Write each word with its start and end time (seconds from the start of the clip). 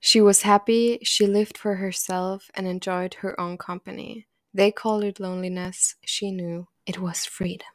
She 0.00 0.20
was 0.20 0.42
happy, 0.42 1.00
she 1.02 1.26
lived 1.26 1.58
for 1.58 1.74
herself 1.74 2.50
and 2.54 2.66
enjoyed 2.66 3.14
her 3.14 3.38
own 3.40 3.58
company. 3.58 4.26
They 4.54 4.70
called 4.70 5.02
it 5.04 5.18
loneliness. 5.18 5.96
She 6.04 6.30
knew 6.30 6.68
it 6.86 7.00
was 7.00 7.26
freedom. 7.26 7.66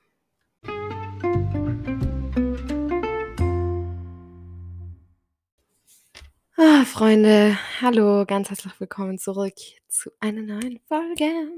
Ah, 6.58 6.86
Freunde, 6.86 7.58
hallo, 7.82 8.26
ganz 8.26 8.50
herzlich 8.50 8.80
willkommen 8.80 9.18
zurück 9.20 9.56
zu 9.90 10.12
einer 10.22 10.44
neuen 10.44 10.80
Folge. 10.88 11.50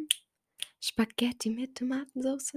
Spaghetti 0.83 1.49
mit 1.49 1.75
Tomatensauce. 1.77 2.53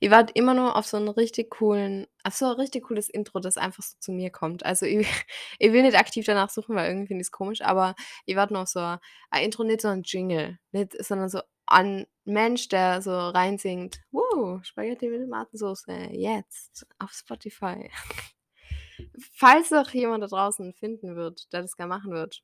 Ihr 0.00 0.10
wart 0.10 0.30
immer 0.34 0.54
nur 0.54 0.76
auf 0.76 0.86
so 0.86 0.96
'n 0.96 1.08
richtig 1.08 1.50
coolen 1.50 2.06
auf 2.24 2.34
so 2.34 2.46
'n 2.46 2.52
richtig 2.52 2.84
cooles 2.84 3.08
Intro, 3.08 3.38
das 3.40 3.58
einfach 3.58 3.82
so 3.82 3.96
zu 3.98 4.12
mir 4.12 4.30
kommt. 4.30 4.64
Also, 4.64 4.86
ich 4.86 5.06
ich 5.58 5.72
will 5.72 5.82
nicht 5.82 5.96
aktiv 5.98 6.24
danach 6.26 6.50
suchen, 6.50 6.74
weil 6.76 6.88
irgendwie 6.88 7.08
finde 7.08 7.22
ich's 7.22 7.32
komisch, 7.32 7.62
aber 7.62 7.94
ihr 8.24 8.36
wart 8.36 8.50
nur 8.50 8.62
auf 8.62 8.68
so 8.68 8.80
ein 8.80 9.42
Intro, 9.44 9.64
nicht 9.64 9.80
so 9.82 9.88
ein 9.88 10.02
Jingle, 10.04 10.58
nicht 10.72 10.92
sondern 11.04 11.28
so 11.28 11.40
ein 11.66 12.06
Mensch, 12.24 12.68
der 12.68 13.02
so 13.02 13.10
reinsingt: 13.28 14.00
„Woo, 14.12 14.60
Spaghetti 14.62 15.08
mit 15.08 15.20
Tomatensauce, 15.22 15.84
jetzt 16.12 16.86
auf 16.98 17.12
Spotify.“ 17.12 17.90
Falls 19.34 19.70
noch 19.70 19.90
jemand 19.92 20.22
da 20.24 20.28
draußen 20.28 20.74
finden 20.74 21.16
wird, 21.16 21.52
der 21.52 21.62
das 21.62 21.76
gern 21.76 21.88
machen 21.90 22.12
wird, 22.12 22.42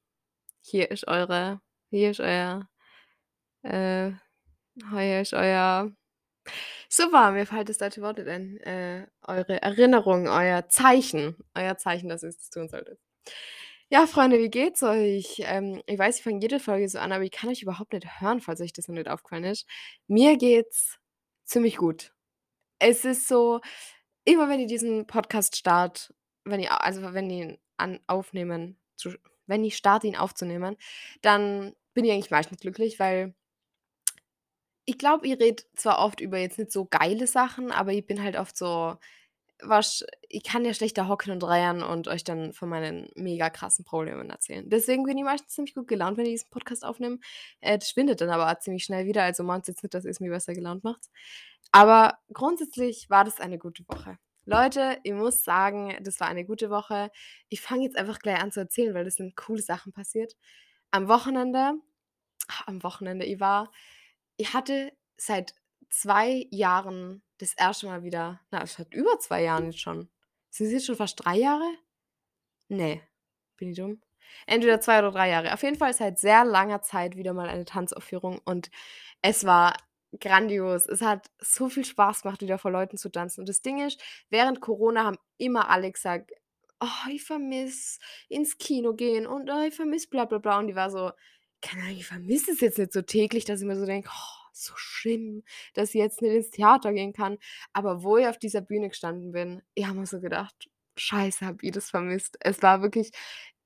hier 0.63 0.91
ist 0.91 1.09
eure 1.09 1.61
hier 1.91 2.11
ist 2.13 2.21
euer 2.21 2.69
äh 3.65 4.13
ist 4.77 5.35
euer 5.35 5.93
super, 6.89 7.31
mir 7.33 7.47
fällt 7.47 7.69
das 7.69 7.79
deutsche 7.79 8.03
Wort 8.03 8.19
ein, 8.21 8.59
äh, 8.59 9.07
eure 9.23 9.63
Erinnerung, 9.63 10.29
euer 10.29 10.69
Zeichen 10.69 11.37
euer 11.55 11.77
Zeichen, 11.77 12.09
dass 12.09 12.23
ihr's 12.23 12.51
tun 12.51 12.69
solltet. 12.69 12.99
Ja, 13.91 14.07
Freunde, 14.07 14.39
wie 14.39 14.49
geht's 14.49 14.83
euch? 14.83 15.43
Ähm, 15.45 15.83
ich 15.87 15.99
weiß, 15.99 16.17
ich 16.19 16.25
fange 16.25 16.41
jede 16.41 16.61
Folge 16.61 16.89
so 16.89 16.99
an, 16.99 17.13
aber 17.13 17.25
ich 17.25 17.31
kann 17.31 17.51
euch 17.51 17.63
überhaupt 17.63 17.93
nicht 17.93 18.21
hören, 18.21 18.41
falls 18.41 18.61
euch 18.63 18.73
das 18.73 18.89
noch 18.89 18.95
nicht 18.95 19.09
aufgefallen 19.09 19.45
ist. 19.45 19.67
Mir 20.09 20.39
geht's 20.39 20.99
ziemlich 21.45 21.77
gut. 21.77 22.15
Es 22.79 23.05
ist 23.05 23.29
so, 23.29 23.61
immer 24.25 24.49
wenn 24.49 24.61
ich 24.61 24.67
diesen 24.69 25.07
Podcast 25.07 25.57
starte, 25.57 26.15
wenn 26.45 26.61
ich 26.61 26.71
also, 26.71 27.03
wenn 27.15 27.31
ich 27.31 27.41
ihn 27.41 27.59
an 27.77 28.01
aufnehmen 28.07 28.79
zu 28.97 29.15
wenn 29.47 29.65
ich 29.65 29.77
starte, 29.77 30.07
ihn 30.07 30.17
aufzunehmen, 30.17 30.77
dann 31.21 31.75
bin 31.95 32.05
ich 32.05 32.13
eigentlich 32.13 32.31
meistens 32.31 32.61
glücklich, 32.61 32.99
weil 32.99 33.35
ich 34.85 34.99
glaube, 34.99 35.27
ich 35.27 35.39
rede 35.39 35.63
zwar 35.77 35.99
oft 35.99 36.21
über 36.21 36.39
jetzt 36.39 36.59
nicht 36.59 36.73
so 36.73 36.87
geile 36.87 37.27
Sachen, 37.27 37.71
aber 37.71 37.93
ich 37.93 38.07
bin 38.07 38.23
halt 38.23 38.37
oft 38.37 38.57
so 38.57 38.97
weißt 39.65 40.05
ich 40.29 40.43
kann 40.43 40.65
ja 40.65 40.75
schlecht 40.75 40.99
da 40.99 41.07
hocken 41.07 41.31
und 41.31 41.45
reiern 41.45 41.85
und 41.85 42.09
euch 42.09 42.25
dann 42.25 42.53
von 42.53 42.69
meinen 42.69 43.09
mega 43.15 43.49
krassen 43.49 43.85
Problemen 43.85 44.29
erzählen. 44.29 44.69
Deswegen 44.69 45.05
bin 45.05 45.17
ich 45.17 45.25
meistens 45.25 45.55
ziemlich 45.55 45.75
gut 45.75 45.87
gelaunt, 45.87 46.17
wenn 46.17 46.27
ich 46.27 46.33
diesen 46.33 46.51
Podcast 46.51 46.85
aufnehme. 46.85 47.19
Äh, 47.61 47.79
das 47.79 47.91
schwindet 47.91 48.21
dann 48.21 48.31
aber 48.31 48.51
auch 48.51 48.59
ziemlich 48.59 48.85
schnell 48.85 49.07
wieder, 49.07 49.23
also 49.23 49.45
meint's 49.45 49.69
jetzt 49.69 49.85
nicht, 49.85 49.95
dass 49.95 50.05
ihr's 50.05 50.21
mir 50.21 50.31
besser 50.31 50.55
gelaunt 50.55 50.83
macht. 50.83 51.11
Aber 51.71 52.19
grundsätzlich 52.33 53.09
war 53.09 53.25
das 53.25 53.41
eine 53.41 53.59
gute 53.59 53.85
Woche. 53.89 54.19
Leute, 54.45 54.99
ich 55.05 55.13
muss 55.13 55.45
sagen, 55.45 55.97
das 56.03 56.19
war 56.19 56.27
eine 56.27 56.45
gute 56.45 56.69
Woche. 56.69 57.11
Ich 57.49 57.61
fange 57.61 57.85
jetzt 57.85 57.97
einfach 57.97 58.19
gleich 58.19 58.43
an 58.43 58.51
zu 58.51 58.61
erzählen, 58.61 58.95
weil 58.95 59.05
das 59.05 59.15
sind 59.15 59.37
coole 59.37 59.63
Sachen 59.63 59.93
passiert. 59.93 60.35
Am 60.91 61.07
Wochenende 61.07 61.75
am 62.67 62.83
Wochenende, 62.83 63.25
ich 63.25 63.41
war 63.41 63.71
ich 64.37 64.55
hatte 64.55 64.93
seit 65.17 65.55
2 65.91 66.47
Jahren 66.51 67.23
das 67.39 67.55
erste 67.55 67.87
Mal 67.87 68.03
wieder 68.05 68.41
na, 68.51 68.67
seit 68.67 68.93
über 68.95 69.19
2 69.19 69.43
Jahren 69.43 69.67
jetzt 69.67 69.81
schon. 69.81 70.11
Sind's 70.51 70.73
jetzt 70.73 70.87
schon 70.87 70.97
fast 70.97 71.25
3 71.25 71.37
Jahre? 71.37 71.65
Ne, 72.69 73.03
bin 73.59 73.71
ich 73.71 73.77
dumm? 73.77 74.01
Entweder 74.47 74.81
2 74.81 74.99
oder 75.01 75.13
3 75.13 75.29
Jahre. 75.31 75.53
Auf 75.53 75.63
jeden 75.63 75.77
Fall 75.77 75.93
seit 75.95 76.19
sehr 76.19 76.45
langer 76.45 76.83
Zeit 76.83 77.17
wieder 77.17 77.35
mal 77.35 77.49
eine 77.49 77.65
Tanzaufführung 77.65 78.41
und 78.45 78.71
es 79.23 79.45
war 79.47 79.77
grandios. 80.21 80.87
Es 80.87 81.03
hat 81.03 81.31
so 81.41 81.69
viel 81.71 81.85
Spaß 81.85 82.23
gemacht, 82.23 82.43
wieder 82.43 82.59
vor 82.59 82.71
Leuten 82.73 82.99
zu 82.99 83.11
tanzen. 83.11 83.41
Und 83.43 83.49
das 83.51 83.63
Ding 83.63 83.81
ist, 83.87 84.03
während 84.31 84.61
Corona 84.61 85.05
haben 85.05 85.19
immer 85.39 85.71
alle 85.71 85.93
gesagt: 85.93 86.33
„Oh, 86.81 87.11
ich 87.11 87.25
vermisse 87.25 88.01
ins 88.29 88.59
Kino 88.59 88.95
gehen 88.95 89.27
und, 89.27 89.51
oh, 89.51 89.63
ich 89.67 89.75
vermisse 89.75 90.09
bla 90.11 90.25
bla 90.27 90.39
bla.“ 90.39 90.59
Und 90.61 90.69
ich 90.69 90.77
war 90.77 90.91
so: 90.91 91.13
„Keine 91.63 91.83
Ahnung, 91.85 91.97
ich 91.99 92.07
vermisse 92.07 92.51
es 92.53 92.61
jetzt 92.61 92.79
nicht 92.79 92.93
so 92.93 93.03
täglich, 93.03 93.45
dass 93.45 93.61
ich 93.61 93.67
mir 93.67 93.77
so 93.79 93.87
denke: 93.87 94.09
„Oh, 94.13 94.49
so 94.53 94.73
schlimm, 94.77 95.45
dass 95.75 95.91
ich 95.91 95.95
jetzt 96.01 96.21
nicht 96.21 96.33
ins 96.35 96.51
Theater 96.51 96.93
gehen 96.93 97.13
kann.“ 97.13 97.39
Aber 97.73 98.03
wo 98.03 98.17
ich 98.19 98.27
auf 98.27 98.39
dieser 98.39 98.61
Bühne 98.61 98.89
gestanden 98.89 99.31
bin, 99.33 99.63
ich 99.75 99.87
habe 99.87 99.99
mir 99.99 100.07
so 100.07 100.21
gedacht: 100.21 100.69
„Scheiße, 100.97 101.47
habe 101.47 101.59
ich 101.63 101.71
das 101.73 101.91
vermisst.“ 101.91 102.37
Es 102.41 102.63
war 102.63 102.83
wirklich 102.83 103.13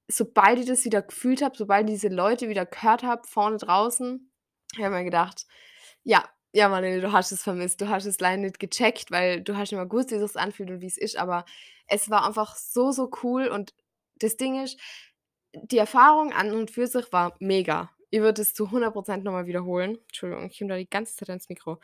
sobald 0.08 0.58
ich 0.60 0.66
das 0.66 0.84
wieder 0.84 1.02
gefühlt 1.02 1.42
habe, 1.42 1.56
sobald 1.56 1.88
ich 1.90 1.96
diese 1.96 2.08
Leute 2.14 2.48
wieder 2.48 2.64
gehört 2.66 3.02
habe 3.02 3.26
vorne 3.28 3.56
draußen, 3.58 4.30
habe 4.76 4.84
ich 4.86 4.90
mir 4.90 5.04
gedacht: 5.04 5.46
„Ja, 6.04 6.24
ja, 6.52 6.68
Marlene, 6.68 7.00
du 7.00 7.12
hast 7.12 7.32
es 7.32 7.42
vermisst. 7.42 7.80
Du 7.80 7.88
hast 7.88 8.04
es 8.06 8.20
leider 8.20 8.38
nicht 8.42 8.58
gecheckt, 8.60 9.10
weil 9.10 9.42
du 9.42 9.56
hast 9.56 9.72
mal 9.72 9.88
gewusst, 9.88 10.10
wie 10.12 10.18
sich's 10.18 10.36
anfühlt 10.36 10.70
und 10.70 10.80
wie's 10.82 10.98
ist.“ 10.98 11.16
Aber 11.18 11.44
es 11.88 12.10
war 12.10 12.26
einfach 12.26 12.56
so, 12.56 12.92
so 12.92 13.10
cool 13.22 13.48
und 13.48 13.74
das 14.20 14.36
Ding 14.36 14.62
ist, 14.62 14.78
die 15.64 15.78
Erfahrung 15.78 16.32
an 16.32 16.52
und 16.52 16.70
für 16.70 16.86
sich 16.86 17.12
war 17.12 17.36
mega. 17.40 17.90
Ich 18.10 18.20
würde 18.20 18.42
es 18.42 18.54
zu 18.54 18.66
100 18.66 18.94
% 18.94 19.24
noch 19.24 19.32
mal 19.32 19.46
wiederholen. 19.46 19.98
Entschuldigung, 20.08 20.50
ich 20.50 20.60
nehme 20.60 20.74
da 20.74 20.78
die 20.78 20.88
ganze 20.90 21.16
Zeit 21.16 21.28
ans 21.30 21.48
Mikro. 21.48 21.80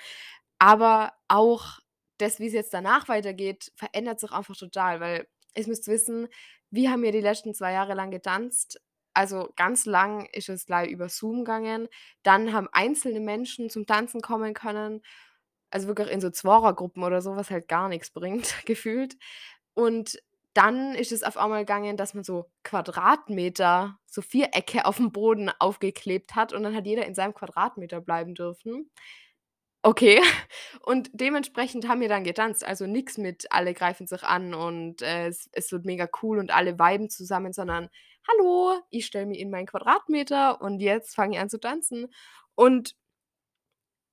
Aber 0.59 1.13
auch 1.29 1.81
das, 2.19 2.39
wie's 2.41 2.53
jetzt 2.53 2.75
danach 2.75 3.09
weitergeht, 3.09 3.73
verändert 3.77 4.21
sich 4.21 4.33
einfach 4.33 4.57
total, 4.57 5.01
weil 5.01 5.27
ihr 5.57 5.67
müsst 5.69 5.89
wissen, 5.89 6.29
wir 6.71 6.91
haben 6.91 7.05
ja 7.05 7.11
die 7.13 7.21
letzten 7.21 7.55
2 7.55 7.73
Jahre 7.73 7.95
lang 7.95 8.11
getanzt. 8.11 8.81
Also, 9.15 9.51
ganz 9.57 9.85
lang 9.87 10.27
ist 10.33 10.49
es 10.49 10.67
gleich 10.67 10.91
über 10.91 11.09
Zoom 11.09 11.39
gegangen. 11.45 11.89
Dann 12.23 12.53
haben 12.53 12.69
einzelne 12.73 13.21
Menschen 13.21 13.71
zum 13.71 13.87
Tanzen 13.87 14.23
kommen 14.23 14.55
können, 14.55 15.03
also 15.71 15.89
wirklich 15.89 16.11
in 16.11 16.21
so 16.21 16.31
Zwarer-Gruppen 16.31 17.03
oder 17.05 17.23
so, 17.23 17.37
was 17.37 17.51
halt 17.51 17.69
gar 17.69 17.89
nix 17.89 18.11
bringt, 18.11 18.55
gefühlt. 18.67 19.17
Und 19.75 20.19
dann 20.55 20.95
ist 20.95 21.13
es 21.13 21.23
auf 21.23 21.37
einmal 21.37 21.61
gegangen, 21.61 21.97
dass 21.97 22.15
man 22.15 22.25
so 22.25 22.51
Quadratmeter, 22.65 23.99
so 24.07 24.23
Vierecke 24.23 24.85
aufm 24.87 25.13
Boden 25.13 25.51
aufgeklebt 25.59 26.35
hat 26.35 26.53
und 26.53 26.63
dann 26.63 26.75
hat 26.77 26.87
jeder 26.87 27.07
in 27.07 27.15
seinem 27.15 27.35
Quadratmeter 27.35 28.01
bleiben 28.01 28.35
dürfen. 28.35 28.91
Okay. 29.85 30.21
Und 30.83 31.11
dementsprechend 31.13 31.89
haben 31.89 32.01
wir 32.01 32.09
dann 32.09 32.25
getanzt. 32.25 32.65
Also, 32.65 32.87
nix 32.87 33.19
mit 33.19 33.47
alle 33.51 33.75
greifen 33.75 34.07
sich 34.07 34.23
an 34.25 34.55
und, 34.55 35.03
äh, 35.03 35.27
es 35.29 35.49
es 35.53 35.73
wird 35.73 35.85
mega 35.85 36.09
cool 36.23 36.39
und 36.39 36.53
alle 36.53 36.79
viben 36.79 37.11
zusammen, 37.11 37.53
sondern: 37.53 37.89
„Hallo, 38.29 38.75
ich 38.91 39.07
stelle 39.07 39.27
mich 39.27 39.41
in 39.41 39.51
meinen 39.51 39.67
Quadratmeter 39.67 40.61
und 40.61 40.81
jetzt 40.81 41.15
fange 41.17 41.37
ich 41.37 41.41
an 41.43 41.51
zu 41.51 41.59
tanzen.“ 41.61 42.07
Und 42.55 42.95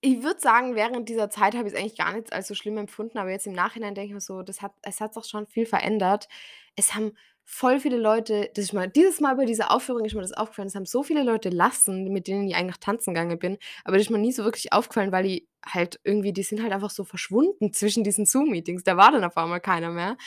ich 0.02 0.24
würde 0.24 0.40
sagen, 0.40 0.76
während 0.76 1.10
dieser 1.10 1.30
Zeit 1.30 1.56
habe 1.56 1.68
ich's 1.68 1.78
eigentlich 1.78 1.98
gar 1.98 2.14
nicht 2.14 2.32
als 2.34 2.48
so 2.48 2.56
schlimm 2.56 2.78
empfunden, 2.78 3.18
aber 3.18 3.32
jetzt 3.32 3.48
im 3.48 3.54
Nachhinein 3.54 3.96
denke 3.96 4.08
ich 4.10 4.14
mir 4.14 4.22
so, 4.22 4.44
das 4.44 4.62
hat 4.62 4.74
es 4.82 5.02
hat 5.02 5.16
doch 5.18 5.26
schon 5.26 5.48
viel 5.48 5.66
verändert. 5.66 6.28
Es 6.76 6.96
haben 6.96 7.14
voll 7.46 7.80
viele 7.80 7.98
Leute 7.98 8.50
das 8.54 8.66
ist 8.66 8.74
mir 8.74 8.88
dieses 8.88 9.20
Mal 9.22 9.36
bei 9.36 9.46
dieser 9.46 9.72
Aufführung 9.72 10.06
ist 10.06 10.14
mir 10.14 10.22
das 10.22 10.34
aufgefallen, 10.34 10.68
es 10.68 10.76
haben 10.76 10.86
so 10.86 11.04
viele 11.04 11.24
Leute 11.24 11.50
lassen, 11.50 12.06
mit 12.14 12.28
denen 12.28 12.48
ich 12.48 12.56
eigentlich 12.56 12.78
tanzen 12.80 13.14
gegangen 13.14 13.40
bin, 13.40 13.58
aber 13.84 13.98
das 13.98 14.06
ist 14.06 14.12
mir 14.12 14.20
nie 14.20 14.32
so 14.32 14.44
wirklich 14.46 14.72
aufgefallen, 14.72 15.12
weil 15.12 15.24
die 15.24 15.48
halt 15.66 16.00
irgendwie 16.04 16.32
die 16.34 16.44
sind 16.44 16.62
halt 16.62 16.72
einfach 16.74 16.92
so 16.92 17.04
verschwunden 17.04 17.74
zwischen 17.74 18.04
diesen 18.04 18.26
Zoom-Meetings. 18.26 18.84
Da 18.84 18.98
war 18.98 19.12
dann 19.12 19.24
auf 19.24 19.38
einmal 19.38 19.62
keiner 19.62 19.90
mehr. 19.92 20.18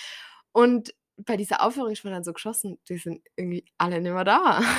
Und 0.53 0.94
bei 1.16 1.37
dieser 1.37 1.62
Aufführung 1.62 1.93
ist 1.93 2.04
mir 2.04 2.10
dann 2.10 2.25
so 2.25 2.33
geschossen, 2.33 2.78
die 2.89 2.99
sind 2.99 3.22
irgendwie 3.37 3.65
alle 3.78 4.00
nicht 4.00 4.12
mehr 4.12 4.25
da. 4.25 4.62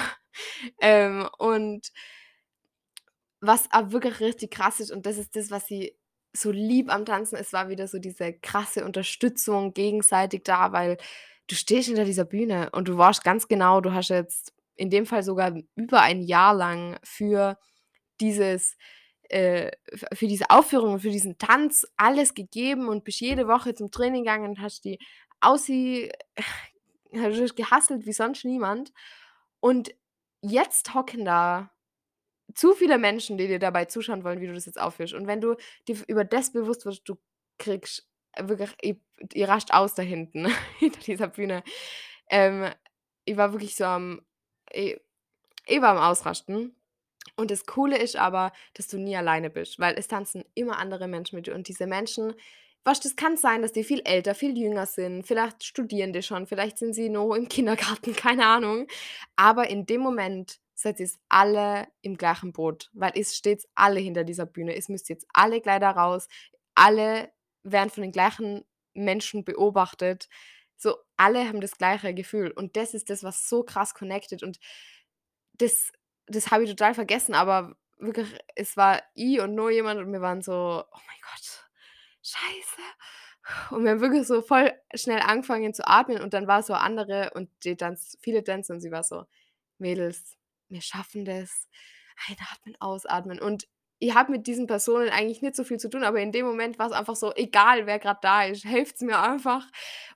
Ähm, 0.82 1.30
und 1.38 1.92
was 3.46 3.70
aber 3.72 3.92
wirklich 3.92 4.20
richtig 4.22 4.52
krass 4.52 4.80
ist 4.80 4.92
und 4.92 5.06
das 5.06 5.18
ist 5.18 5.36
das, 5.36 5.52
was 5.52 5.70
ich 5.70 5.96
so 6.36 6.50
liebe 6.52 6.92
am 6.92 7.06
Tanzen, 7.06 7.36
es 7.36 7.54
war 7.54 7.70
wieder 7.70 7.88
so 7.88 8.00
diese 8.00 8.34
krasse 8.34 8.86
Unterstützung 8.86 9.74
gegenseitig 9.74 10.44
da, 10.44 10.72
weil 10.72 10.98
du 11.48 11.56
stehst 11.56 11.88
hinter 11.88 12.06
dieser 12.06 12.26
Bühne 12.26 12.70
und 12.72 12.88
du 12.88 12.98
weißt 12.98 13.24
ganz 13.24 13.48
genau, 13.48 13.82
du 13.82 13.94
hast 13.94 14.10
jetzt 14.10 14.54
in 14.76 14.90
dem 14.90 15.06
Fall 15.06 15.24
sogar 15.24 15.54
über 15.76 16.02
ein 16.02 16.22
Jahr 16.22 16.54
lang 16.56 16.98
für 17.04 17.58
dieses 18.20 18.78
äh, 19.30 19.72
für 20.14 20.28
diese 20.28 20.50
Aufführung 20.50 20.94
und 20.94 21.00
für 21.02 21.12
diesen 21.12 21.38
Tanz 21.38 21.86
alles 21.98 22.34
gegeben 22.34 22.88
und 22.88 23.04
bist 23.04 23.20
jede 23.20 23.48
Woche 23.48 23.74
zum 23.76 23.92
Training 23.92 24.24
gegangen 24.24 24.50
und 24.50 24.62
hast 24.62 24.86
die 24.86 25.00
aussi 25.42 26.12
hast 27.16 27.56
gehustelt 27.56 28.06
wie 28.06 28.14
sonst 28.14 28.46
niemand. 28.46 28.94
Und 29.60 29.94
jetzt 30.42 30.94
hocken 30.94 31.26
da 31.26 31.73
zu 32.54 32.74
viele 32.74 32.98
Menschen, 32.98 33.38
die 33.38 33.48
dir 33.48 33.60
dabei 33.60 33.86
zuschauen 33.86 34.24
wollen, 34.24 34.42
wie 34.42 34.48
du 34.48 34.54
das 34.54 34.66
jetzt 34.66 34.80
aufführst. 34.80 35.14
Und 35.14 35.28
wenn 35.28 35.42
du 35.42 35.56
dir 35.88 35.98
über 36.08 36.24
das 36.24 36.52
bewusst 36.52 36.86
wirst, 36.86 37.08
du 37.08 37.18
kriegst 37.58 38.08
wirklich 38.40 38.72
i 38.84 39.02
ihr 39.34 39.48
rascht 39.48 39.72
aus 39.72 39.94
da 39.94 40.02
hinten 40.02 40.48
hinter 40.80 41.00
dieser 41.02 41.28
Bühne. 41.28 41.64
Ähm, 42.30 42.70
ich 43.26 43.38
war 43.38 43.54
wirklich 43.54 43.76
so 43.76 43.86
am 43.86 44.22
i 44.76 44.98
ich 45.66 45.82
war 45.82 45.92
am 45.92 45.98
Ausrasten. 45.98 46.76
Und 47.38 47.52
das 47.52 47.66
Coole 47.66 47.98
ist 47.98 48.18
aber, 48.18 48.52
dass 48.74 48.88
du 48.88 48.98
nie 48.98 49.16
alleine 49.16 49.50
bist, 49.50 49.80
weil 49.80 49.98
es 49.98 50.08
tanzen 50.08 50.44
immer 50.56 50.78
andere 50.78 51.08
Menschen 51.08 51.38
mit 51.38 51.48
dir 51.48 51.56
und 51.56 51.68
diese 51.68 51.88
Menschen 51.88 52.34
weißt 52.86 53.06
das 53.06 53.16
kann 53.16 53.38
sein, 53.38 53.62
dass 53.62 53.72
die 53.72 53.84
viel 53.84 54.02
älter, 54.04 54.36
viel 54.36 54.58
jünger 54.58 54.86
sind, 54.86 55.26
vielleicht 55.26 55.64
studieren 55.64 56.14
die 56.14 56.22
schon, 56.22 56.48
vielleicht 56.48 56.78
sind 56.78 56.94
sie 56.94 57.10
noch 57.10 57.34
im 57.34 57.48
Kindergarten, 57.48 58.16
keine 58.16 58.46
Ahnung. 58.46 58.88
Aber 59.36 59.70
in 59.70 59.86
dem 59.86 60.02
Moment 60.02 60.60
seid 60.74 61.00
ihr's 61.00 61.20
alle 61.30 61.88
im 62.02 62.18
gleichen 62.18 62.54
Boot, 62.54 62.90
weil 62.94 63.12
es 63.16 63.36
steht 63.36 63.68
alle 63.76 64.00
hinter 64.00 64.24
dieser 64.24 64.46
Bühne. 64.46 64.76
Es 64.76 64.90
müsst 64.90 65.10
jetzt 65.10 65.28
alle 65.34 65.62
da 65.62 65.92
raus. 65.92 66.28
Alle 66.76 67.32
werden 67.64 67.90
von 67.90 68.04
den 68.04 68.12
gleichen 68.12 68.66
Menschen 68.94 69.44
beobachtet. 69.46 70.30
So, 70.78 70.98
alle 71.18 71.48
haben 71.48 71.62
das 71.62 71.78
gleiche 71.78 72.14
Gefühl 72.14 72.52
und 72.52 72.76
das 72.76 72.94
ist 72.94 73.10
das, 73.10 73.24
was 73.24 73.48
so 73.50 73.64
krass 73.64 73.94
connected 73.94 74.44
und 74.44 74.60
das 75.54 75.92
das 76.28 76.52
habe 76.52 76.64
ich 76.64 76.70
total 76.70 76.94
vergessen, 76.94 77.36
aber 77.36 77.76
wirklich, 77.98 78.34
es 78.56 78.78
war 78.78 79.02
ich 79.14 79.42
und 79.42 79.56
noch 79.56 79.70
jemand 79.70 80.00
und 80.00 80.12
wir 80.12 80.22
waren 80.22 80.42
so: 80.42 80.54
„Oh 80.90 81.00
mein 81.08 81.18
Gott, 81.22 81.70
scheiße.“ 82.24 82.82
Und 83.76 83.84
wir 83.84 83.92
haben 83.92 84.02
wirklich 84.02 84.26
so 84.28 84.42
voll 84.42 84.72
schnell 84.96 85.20
angefangen 85.22 85.74
zu 85.74 85.86
atmen 85.88 86.22
und 86.22 86.34
dann 86.34 86.48
war 86.48 86.64
so 86.64 86.74
eine 86.74 86.84
andere 86.84 87.32
und 87.36 87.50
die 87.66 87.76
tanzt 87.76 88.18
viele 88.22 88.44
tanzen 88.44 88.74
und 88.74 88.82
sie 88.82 88.92
war 88.92 89.04
so: 89.04 89.26
„Mädels, 89.80 90.38
wir 90.74 90.82
schaffen 90.82 91.26
das. 91.26 91.68
Einatmen, 92.30 92.76
ausatmen.“ 92.80 93.40
Und 93.40 93.68
ich 94.00 94.14
habe 94.16 94.32
mit 94.32 94.48
diesen 94.48 94.68
Personen 94.68 95.10
eigentlich 95.10 95.42
nicht 95.42 95.56
so 95.56 95.64
viel 95.64 95.78
zu 95.80 95.90
tun, 95.90 96.04
aber 96.04 96.20
in 96.22 96.32
dem 96.32 96.46
Moment 96.46 96.78
war's 96.80 96.92
einfach 96.92 97.16
so: 97.16 97.34
„Egal, 97.36 97.86
wer 97.88 98.00
grad 98.00 98.24
da 98.24 98.44
ist, 98.46 98.66
helft's 98.66 99.02
mir 99.02 99.20
einfach.“ 99.20 99.66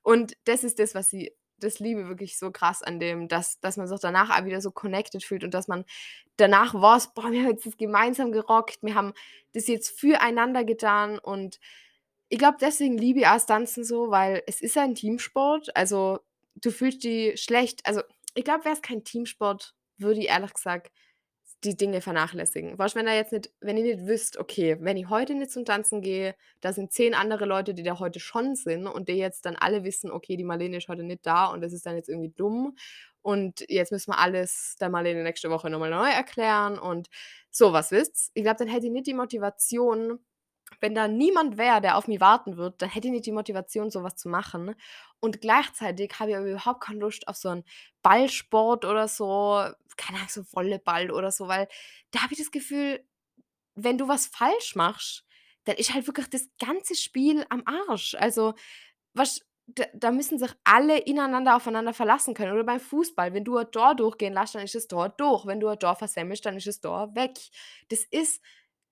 Und 0.04 0.38
das 0.46 0.64
ist 0.64 0.80
das, 0.80 0.96
was 0.96 1.12
ich 1.14 1.34
das 1.60 1.80
liebe 1.80 2.08
wirklich 2.08 2.38
so 2.38 2.52
krass 2.52 2.84
an 2.84 3.00
dem, 3.00 3.28
dass 3.28 3.60
dass 3.62 3.78
man 3.78 3.88
sich 3.88 4.00
danach 4.00 4.30
auch 4.40 4.46
wieder 4.46 4.62
so 4.62 4.70
connected 4.72 5.24
fühlt 5.24 5.44
und 5.44 5.54
dass 5.54 5.68
man 5.68 5.86
danach 6.38 6.74
war's: 6.76 7.14
„Boah, 7.14 7.32
wir 7.32 7.42
haben 7.44 7.52
jetzt 7.52 7.66
das 7.66 7.78
gemeinsam 7.78 8.32
gerockt. 8.32 8.80
Wir 8.84 8.96
haben 8.96 9.14
das 9.54 9.68
jetzt 9.68 10.00
füreinander 10.00 10.64
getan.“ 10.66 11.20
Und 11.20 11.60
ich 12.30 12.40
glaube, 12.40 12.58
deswegen 12.62 12.98
liebe 12.98 13.20
ich 13.22 13.28
auch 13.28 13.40
Tanzen 13.46 13.84
so, 13.84 14.12
weil 14.12 14.44
es 14.48 14.62
ist 14.62 14.78
ein 14.78 14.96
Teamsport. 14.96 15.76
Also, 15.76 16.20
du 16.56 16.72
fühlst 16.72 17.04
dich 17.04 17.42
schlecht 17.42 17.86
also, 17.86 18.02
ich 18.36 18.44
glaube, 18.44 18.66
wär's 18.66 18.82
kein 18.82 19.04
Teamsport, 19.04 19.74
würde 20.00 20.20
ich 20.22 20.30
ehrlich 20.30 20.54
gesagt 20.54 20.92
die 21.64 21.76
Dinge 21.76 22.02
vernachlässigen. 22.02 22.78
Weißt, 22.78 22.96
wenn 22.96 23.08
da 23.08 23.14
jetzt 23.14 23.32
nicht 23.34 23.52
wenn 23.62 23.78
ihr 23.78 23.84
nicht 23.84 24.06
wüsst: 24.08 24.38
„Okay, 24.38 24.78
wenn 24.80 24.98
ich 24.98 25.10
heute 25.10 25.34
nicht 25.36 25.52
zum 25.52 25.66
Tanzen 25.66 26.02
gehe, 26.02 26.36
da 26.62 26.72
sind 26.74 26.92
10 26.94 27.16
andere 27.16 27.46
Leute, 27.46 27.74
die 27.74 27.84
da 27.84 28.00
heute 28.00 28.20
schon 28.20 28.56
sind“ 28.56 28.88
und 28.88 29.10
die 29.10 29.14
jetzt 29.14 29.46
dann 29.46 29.56
alle 29.56 29.84
wissen: 29.84 30.12
„Okay, 30.12 30.38
die 30.38 30.44
Marlene 30.44 30.78
ist 30.78 30.88
heute 30.90 31.04
nicht 31.04 31.26
da 31.26 31.48
und 31.48 31.62
das 31.62 31.74
ist 31.74 31.86
dann 31.86 31.96
jetzt 31.96 32.10
irgendwie 32.10 32.30
dumm 32.30 32.78
und 33.24 33.66
jetzt 33.70 33.92
müssen 33.92 34.12
wir 34.12 34.20
alles 34.20 34.76
der 34.80 34.90
Marlene 34.90 35.24
nächste 35.24 35.50
Woche 35.50 35.70
noch 35.70 35.80
mal 35.80 35.90
neu 35.90 36.10
erklären“ 36.10 36.78
und 36.80 37.10
so 37.52 37.74
was, 37.74 37.92
wisst? 37.92 38.32
Ich 38.36 38.44
glaube, 38.44 38.58
dann 38.60 38.68
hätte 38.68 38.86
ich 38.88 38.92
nicht 38.92 39.08
die 39.08 39.14
Motivation 39.16 40.20
wenn 40.82 40.96
da 40.96 41.08
niemand 41.08 41.58
wäre, 41.58 41.82
der 41.82 41.98
auf 41.98 42.08
mich 42.08 42.20
warten 42.22 42.58
wird, 42.58 42.82
dann 42.82 42.90
hätte 42.90 43.08
ich 43.08 43.14
nicht 43.14 43.26
die 43.26 43.32
Motivation, 43.32 43.90
so 43.92 44.04
was 44.04 44.16
zu 44.18 44.30
machen. 44.30 44.76
Und 45.20 45.42
gleichzeitig 45.42 46.14
habe 46.20 46.32
ich 46.32 46.38
aber 46.38 46.46
überhaupt 46.48 46.82
keine 46.84 47.00
Lust 47.00 47.28
auf 47.28 47.36
so 47.38 47.50
'n 47.50 47.64
Ballsport 48.04 48.86
oder 48.86 49.08
so, 49.08 49.64
keine 49.98 50.20
Ahnung, 50.20 50.30
so 50.30 50.44
Volleyball 50.52 51.12
oder 51.12 51.32
so, 51.32 51.48
weil 51.48 51.68
da 52.12 52.22
habe 52.24 52.34
ich 52.34 52.40
das 52.40 52.52
Gefühl, 52.52 53.04
wenn 53.76 53.98
du 53.98 54.08
was 54.08 54.28
falsch 54.28 54.76
machst, 54.76 55.26
dann 55.66 55.76
ist 55.76 55.94
halt 55.94 56.08
wirklich 56.08 56.30
das 56.30 56.48
ganze 56.60 56.96
Spiel 56.96 57.46
am 57.50 57.64
Arsch. 57.66 58.16
Also, 58.16 58.54
weißt, 59.14 59.46
da 59.68 59.86
da 59.94 60.12
müssen 60.12 60.40
sich 60.40 60.52
alle 60.64 60.98
ineinander 60.98 61.56
aufeinander 61.56 61.94
verlassen 61.94 62.34
können. 62.34 62.54
Oder 62.54 62.64
beim 62.64 62.80
Fußball, 62.80 63.34
wenn 63.34 63.44
du 63.44 63.58
ein 63.58 63.72
Tor 63.72 63.96
durchgehen 63.96 64.34
lässt, 64.34 64.56
dann 64.56 64.64
ist 64.64 64.76
das 64.76 64.88
Tor 64.88 65.10
durch. 65.10 65.46
Wenn 65.46 65.60
du 65.60 65.68
ein 65.68 65.80
Tor 65.80 65.96
versemmelst, 65.96 66.46
dann 66.46 66.56
ist 66.58 66.68
das 66.68 66.80
Tor 66.80 67.14
weg. 67.16 67.38
Das 67.90 68.06
ist 68.10 68.42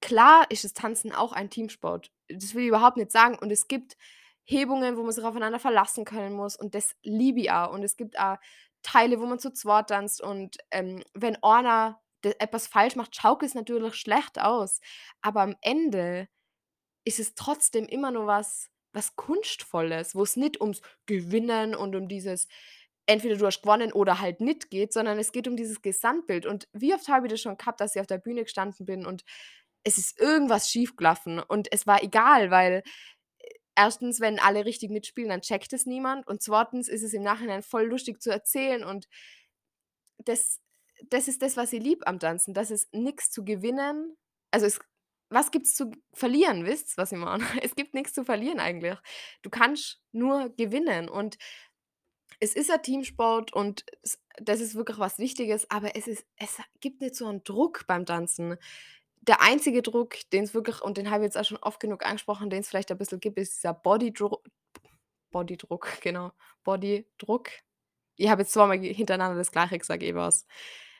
klar 0.01 0.45
ist 0.49 0.63
das 0.63 0.73
Tanzen 0.73 1.13
auch 1.13 1.31
ein 1.33 1.49
Teamsport. 1.49 2.11
Das 2.27 2.53
will 2.53 2.63
ich 2.63 2.67
überhaupt 2.69 2.97
nicht 2.97 3.11
sagen. 3.11 3.37
Und 3.39 3.51
es 3.51 3.67
gibt 3.67 3.95
Hebungen, 4.43 4.97
wo 4.97 5.03
man 5.03 5.11
sich 5.11 5.23
aufeinander 5.23 5.59
verlassen 5.59 6.05
können 6.05 6.35
muss 6.35 6.55
und 6.55 6.75
das 6.75 6.95
liebe 7.03 7.39
ich 7.39 7.51
auch. 7.51 7.73
Und 7.73 7.83
es 7.83 7.97
gibt 7.97 8.19
auch 8.19 8.37
Teile, 8.85 9.19
wo 9.21 9.25
man 9.27 9.39
zu 9.39 9.51
zweit 9.53 9.89
tanzt 9.89 10.21
und, 10.21 10.57
ähm, 10.71 11.03
wenn 11.15 11.37
d 12.25 12.33
etwas 12.39 12.67
falsch 12.67 12.95
macht, 12.95 13.15
schaut 13.15 13.43
es 13.43 13.53
natürlich 13.55 13.95
schlecht 13.95 14.39
aus. 14.41 14.81
Aber 15.21 15.41
am 15.43 15.55
Ende 15.61 16.27
ist 17.05 17.19
es 17.19 17.35
trotzdem 17.35 17.85
immer 17.87 18.11
noch 18.11 18.27
was 18.27 18.69
was 18.93 19.15
Kunstvolles, 19.17 20.15
wo's 20.15 20.37
nicht 20.37 20.61
ums 20.61 20.81
Gewinnen 21.05 21.75
und 21.75 21.95
um 21.95 22.07
dieses 22.09 22.47
entweder 23.07 23.37
du 23.37 23.45
hast 23.47 23.61
gewonnen 23.61 23.91
oder 23.93 24.21
halt 24.21 24.41
nicht 24.41 24.69
geht, 24.71 24.93
sondern 24.93 25.19
es 25.19 25.31
geht 25.33 25.47
um 25.49 25.57
dieses 25.57 25.81
Gesamtbild. 25.81 26.45
Und 26.45 26.67
wie 26.73 26.93
oft 26.95 27.07
habe 27.09 27.27
ich 27.27 27.31
das 27.33 27.41
schon 27.41 27.57
gehabt, 27.57 27.81
dass 27.81 27.95
ich 27.95 28.01
auf 28.01 28.07
der 28.07 28.19
Bühne 28.19 28.43
gestanden 28.43 28.85
bin 28.85 29.05
und 29.05 29.23
es 29.83 29.97
ist 29.99 30.19
irgendwas 30.19 30.69
schiefgelaufen 30.71 31.39
und 31.39 31.71
es 31.73 31.87
war 31.87 32.03
egal, 32.03 32.51
weil, 32.51 32.83
1., 33.75 34.21
wenn 34.21 34.39
alle 34.39 34.65
richtig 34.65 34.89
mitspielen, 34.91 35.29
dann 35.29 35.41
checkt 35.41 35.73
es 35.73 35.85
niemand 35.85 36.27
und 36.27 36.41
2. 36.41 36.87
ist 36.89 37.03
es 37.03 37.13
im 37.13 37.23
Nachhinein 37.23 37.63
voll 37.63 37.85
lustig 37.85 38.21
zu 38.21 38.31
erzählen 38.31 38.83
und 38.83 39.07
das 40.23 40.59
das 41.09 41.27
ist 41.27 41.41
das, 41.41 41.57
was 41.57 41.73
ich 41.73 41.83
liebe 41.83 42.07
am 42.07 42.19
Tanzen, 42.19 42.53
dass 42.53 42.71
es 42.71 42.87
nix 42.93 43.29
zu 43.31 43.43
gewinnen 43.45 44.15
also, 44.51 44.65
es 44.67 44.79
was 45.29 45.51
gibt's 45.51 45.75
zu 45.75 45.91
verlieren, 46.13 46.65
wisst's, 46.65 46.97
was 46.97 47.11
ich 47.11 47.17
meine? 47.17 47.43
Es 47.63 47.75
gibt 47.75 47.93
nix 47.95 48.13
zu 48.13 48.23
verlieren 48.23 48.59
eigentlich. 48.59 48.95
Du 49.41 49.49
kannst 49.49 49.99
nur 50.13 50.49
gewinnen 50.55 51.09
und 51.09 51.37
es 52.41 52.53
ist 52.55 52.71
ein 52.71 52.81
Teamsport 52.81 53.53
und 53.53 53.85
das 54.41 54.59
ist 54.59 54.75
wirklich 54.75 54.99
was 54.99 55.17
Wichtiges, 55.19 55.69
aber 55.71 55.95
es 55.95 56.07
ist 56.07 56.25
es 56.37 56.57
gibt 56.81 57.01
nicht 57.01 57.15
so 57.15 57.27
'n 57.27 57.43
Druck 57.43 57.85
beim 57.87 58.05
Tanzen. 58.05 58.57
Der 59.27 59.41
einzige 59.41 59.81
Druck, 59.81 60.15
den's 60.31 60.53
wirklich 60.53 60.81
und 60.81 60.97
den 60.97 61.09
habe 61.09 61.23
ich 61.23 61.27
jetzt 61.27 61.37
auch 61.37 61.45
schon 61.45 61.57
oft 61.57 61.79
genug 61.79 62.05
angesprochen, 62.05 62.49
den's 62.49 62.69
vielleicht 62.69 62.91
ein 62.91 62.97
bisschen 62.97 63.19
gibt, 63.19 63.37
ist 63.37 63.57
dieser 63.57 63.73
Bodydru 63.73 64.37
Bodydruck, 65.31 65.87
genau, 66.01 66.31
Bodydruck. 66.63 67.49
Ich 68.15 68.29
habe 68.29 68.43
jetzt 68.43 68.53
zweimal 68.53 68.79
hintereinander 68.79 69.37
das 69.37 69.51
Gleiche 69.51 69.77
gesagt, 69.77 70.01
eh 70.01 70.15
was. 70.15 70.45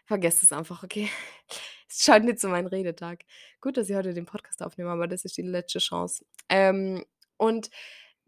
Vergesst 0.06 0.44
es 0.44 0.52
einfach, 0.52 0.84
okay? 0.84 1.10
Es 1.88 2.08
halt 2.10 2.26
nicht 2.26 2.40
so 2.40 2.50
mein 2.50 2.66
Redetag. 2.66 3.24
Gut, 3.62 3.78
dass 3.78 3.90
ich 3.90 3.96
heute 3.96 4.14
den 4.14 4.26
Podcast 4.26 4.62
aufnehme, 4.64 4.90
aber 4.90 5.08
das 5.08 5.24
ist 5.24 5.38
die 5.38 5.44
letzte 5.44 5.80
Chance. 5.80 6.26
Ähm, 6.50 7.06
und 7.38 7.70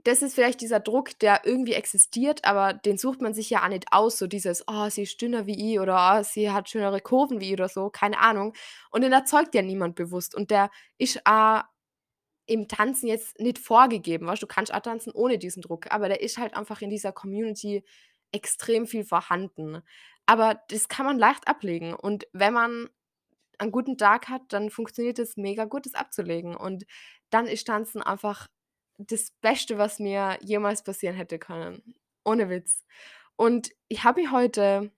das 0.08 0.22
ist 0.22 0.36
vielleicht 0.36 0.62
dieser 0.62 0.80
Druck, 0.80 1.20
der 1.20 1.42
irgendwie 1.46 1.74
existiert, 1.74 2.46
aber 2.46 2.74
den 2.74 2.98
sucht 2.98 3.22
man 3.22 3.34
sich 3.34 3.50
ja 3.50 3.64
auch 3.64 3.68
nicht 3.70 3.86
aus, 3.92 4.18
so 4.18 4.28
dieses: 4.28 4.64
„Oh, 4.68 4.90
sie 4.90 5.04
ist 5.04 5.22
dünner 5.22 5.46
wie 5.48 5.74
ich“ 5.74 5.80
oder 5.80 6.20
„Oh, 6.20 6.24
sie 6.24 6.52
hat 6.52 6.70
schönere 6.70 7.02
Kurven 7.02 7.40
wie 7.42 7.48
ich“ 7.48 7.54
oder 7.54 7.70
so, 7.70 7.90
keine 7.90 8.20
Ahnung. 8.20 8.54
Und 8.92 9.02
den 9.04 9.14
erzeugt 9.14 9.56
ja 9.56 9.62
niemand 9.62 9.96
bewusst 9.96 10.36
und 10.36 10.52
der 10.52 10.70
ist 10.98 11.22
auch 11.26 11.64
im 12.46 12.68
Tanzen 12.68 13.08
jetzt 13.08 13.40
nicht 13.40 13.60
vorgegeben, 13.60 14.28
weißt 14.28 14.42
du? 14.44 14.48
Kannst 14.48 14.74
auch 14.74 14.80
tanzen 14.80 15.12
ohne 15.14 15.38
diesen 15.38 15.62
Druck, 15.62 15.92
aber 15.92 16.08
der 16.10 16.22
ist 16.22 16.38
halt 16.38 16.56
einfach 16.56 16.82
in 16.82 16.90
dieser 16.90 17.12
Community 17.12 17.84
extrem 18.32 18.88
viel 18.88 19.04
vorhanden. 19.06 19.82
Aber 20.26 20.62
das 20.70 20.88
kann 20.90 21.06
man 21.06 21.18
leicht 21.20 21.48
ablegen 21.48 21.94
und 21.94 22.28
wenn 22.34 22.54
man 22.54 22.90
einen 23.60 23.72
guten 23.72 23.98
Tag 23.98 24.30
hat, 24.30 24.42
dann 24.50 24.70
funktioniert 24.70 25.20
es 25.20 25.38
mega 25.38 25.66
gut, 25.66 25.86
das 25.86 25.96
abzulegen 25.96 26.56
und 26.56 26.86
dann 27.30 27.48
ist 27.48 27.68
Tanzen 27.68 28.02
einfach 28.02 28.48
das 28.98 29.32
Beste, 29.42 29.78
was 29.78 30.00
mir 30.00 30.38
jemals 30.42 30.84
passieren 30.84 31.16
hätte 31.16 31.40
können. 31.40 31.96
Ohne 32.26 32.50
Witz. 32.50 32.84
Und 33.36 33.72
ich 33.88 34.04
habe 34.04 34.22
mich 34.22 34.32
heute 34.32 34.92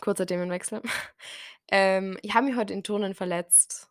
kurzer 0.00 0.26
Themenwechsel, 0.26 0.82
ähm, 1.70 2.18
ich 2.22 2.34
habe 2.34 2.46
mich 2.46 2.56
heute 2.56 2.72
in 2.74 2.84
Turnen 2.84 3.14
verletzt. 3.14 3.90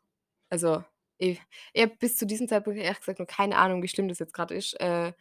Also, 0.49 0.83
ich 1.17 1.41
ich 1.73 1.81
habe 1.83 1.95
bis 1.97 2.17
zu 2.17 2.25
diesem 2.25 2.47
Zeitpunkt 2.47 2.79
ehrlich 2.79 2.99
gesagt 2.99 3.19
noch 3.19 3.27
keine 3.27 3.57
Ahnung, 3.57 3.81
wie 3.83 3.87
schlimm 3.87 4.07
das 4.09 4.19
jetzt 4.19 4.33
grad 4.33 4.51
ist. 4.51 4.79
Äh, 4.79 5.13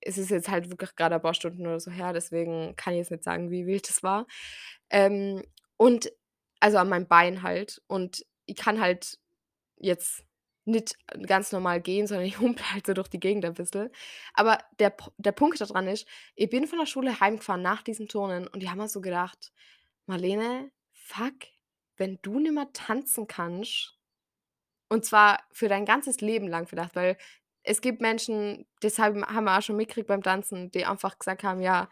es 0.00 0.18
ist 0.18 0.30
jetzt 0.30 0.48
halt 0.48 0.70
wirklich 0.70 0.96
grad 0.96 1.12
ein 1.12 1.22
paar 1.22 1.34
Stunden 1.34 1.66
oder 1.66 1.80
so 1.80 1.90
her, 1.90 2.12
deswegen 2.12 2.76
kann 2.76 2.94
ich 2.94 2.98
jetzt 2.98 3.10
nicht 3.12 3.24
sagen, 3.24 3.50
wie 3.50 3.66
wild 3.66 3.88
das 3.88 4.02
war. 4.02 4.26
Ähm, 4.90 5.42
und 5.76 6.12
also, 6.60 6.78
an 6.78 6.88
meinem 6.88 7.08
Bein 7.08 7.42
halt 7.42 7.82
und 7.88 8.24
ich 8.46 8.56
kann 8.56 8.80
halt 8.80 9.18
jetzt 9.78 10.24
nicht 10.64 10.96
ganz 11.26 11.52
normal 11.52 11.80
gehen, 11.80 12.06
sondern 12.06 12.26
ich 12.26 12.38
humpel 12.40 12.64
halt 12.72 12.86
so 12.86 12.94
durch 12.94 13.08
die 13.08 13.20
Gegend 13.20 13.44
ein 13.44 13.54
bisschen. 13.54 13.90
Aber 14.34 14.58
der 14.78 14.94
der 15.18 15.32
Punkt 15.32 15.60
da 15.60 15.66
dran 15.66 15.88
ist, 15.88 16.06
ich 16.36 16.50
bin 16.50 16.66
von 16.66 16.78
der 16.78 16.86
Schule 16.86 17.20
heimgefahren 17.20 17.62
nach 17.62 17.82
diesem 17.82 18.08
Turnen 18.08 18.46
und 18.48 18.62
ich 18.62 18.68
habe 18.70 18.80
mir 18.82 18.88
so 18.88 19.00
gedacht: 19.00 19.52
„Marlene, 20.06 20.70
fuck, 20.94 21.34
wenn 21.96 22.18
du 22.22 22.40
nicht 22.40 22.52
mehr 22.54 22.72
tanzen 22.72 23.26
kannst“ 23.28 23.98
und 24.88 25.04
zwar 25.04 25.40
für 25.52 25.68
dein 25.68 25.84
ganzes 25.86 26.20
Leben 26.20 26.48
lang 26.48 26.66
vielleicht, 26.66 26.94
weil 26.96 27.16
es 27.64 27.80
gibt 27.80 28.00
Menschen, 28.00 28.66
das 28.80 28.98
haben 28.98 29.24
haben 29.24 29.44
wir 29.44 29.56
auch 29.58 29.62
schon 29.62 29.76
mitgekriegt 29.76 30.08
beim 30.08 30.22
Tanzen, 30.22 30.70
die 30.72 30.84
einfach 30.84 31.18
gesagt 31.18 31.44
haben: 31.44 31.60
„Ja, 31.62 31.88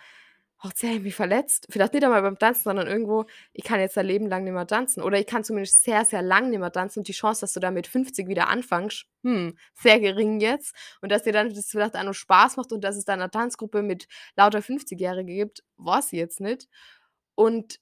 hauptsächlich 0.63 1.03
mich 1.03 1.15
verletzt.“ 1.15 1.67
Vielleicht 1.71 1.95
nicht 1.95 2.05
einmal 2.05 2.23
beim 2.23 2.39
Tanzen, 2.39 2.63
sondern 2.65 2.87
irgendwo: 2.89 3.27
„Ich 3.53 3.65
kann 3.65 3.81
jetzt 3.81 3.97
ein 3.99 4.07
Leben 4.07 4.27
lang 4.29 4.45
nicht 4.45 4.53
mehr 4.53 4.67
tanzen 4.67 5.03
oder 5.03 5.19
ich 5.19 5.27
kann 5.27 5.45
zumindest 5.45 5.85
sehr, 5.85 6.05
sehr 6.05 6.23
lang 6.23 6.51
nicht 6.51 6.59
mehr 6.61 6.73
tanzen 6.73 7.01
und 7.01 7.09
die 7.09 7.13
Chance, 7.13 7.43
dass 7.43 7.53
du 7.55 7.61
da 7.61 7.71
mit 7.71 7.87
50 7.87 8.29
wieder 8.29 8.49
anfängst, 8.49 9.07
hm, 9.25 9.57
sehr 9.75 10.01
gering 10.01 10.41
jetzt.“ 10.41 10.75
Und 11.03 11.11
dass 11.13 11.23
dir 11.25 11.33
dann 11.33 11.53
das 11.55 11.67
vielleicht 11.71 11.97
auch 11.97 12.03
noch 12.05 12.15
Spaß 12.15 12.57
macht 12.57 12.73
und 12.73 12.83
dass 12.85 12.97
es 12.97 13.05
da 13.05 13.17
'ne 13.17 13.31
Tanzgruppe 13.31 13.83
mit 13.83 14.07
lauter 14.37 14.63
Fünfzigjährige 14.63 15.35
gibt, 15.35 15.63
weiß 15.79 16.13
ich 16.13 16.19
jetzt 16.19 16.41
nicht. 16.41 16.69
Und 17.35 17.79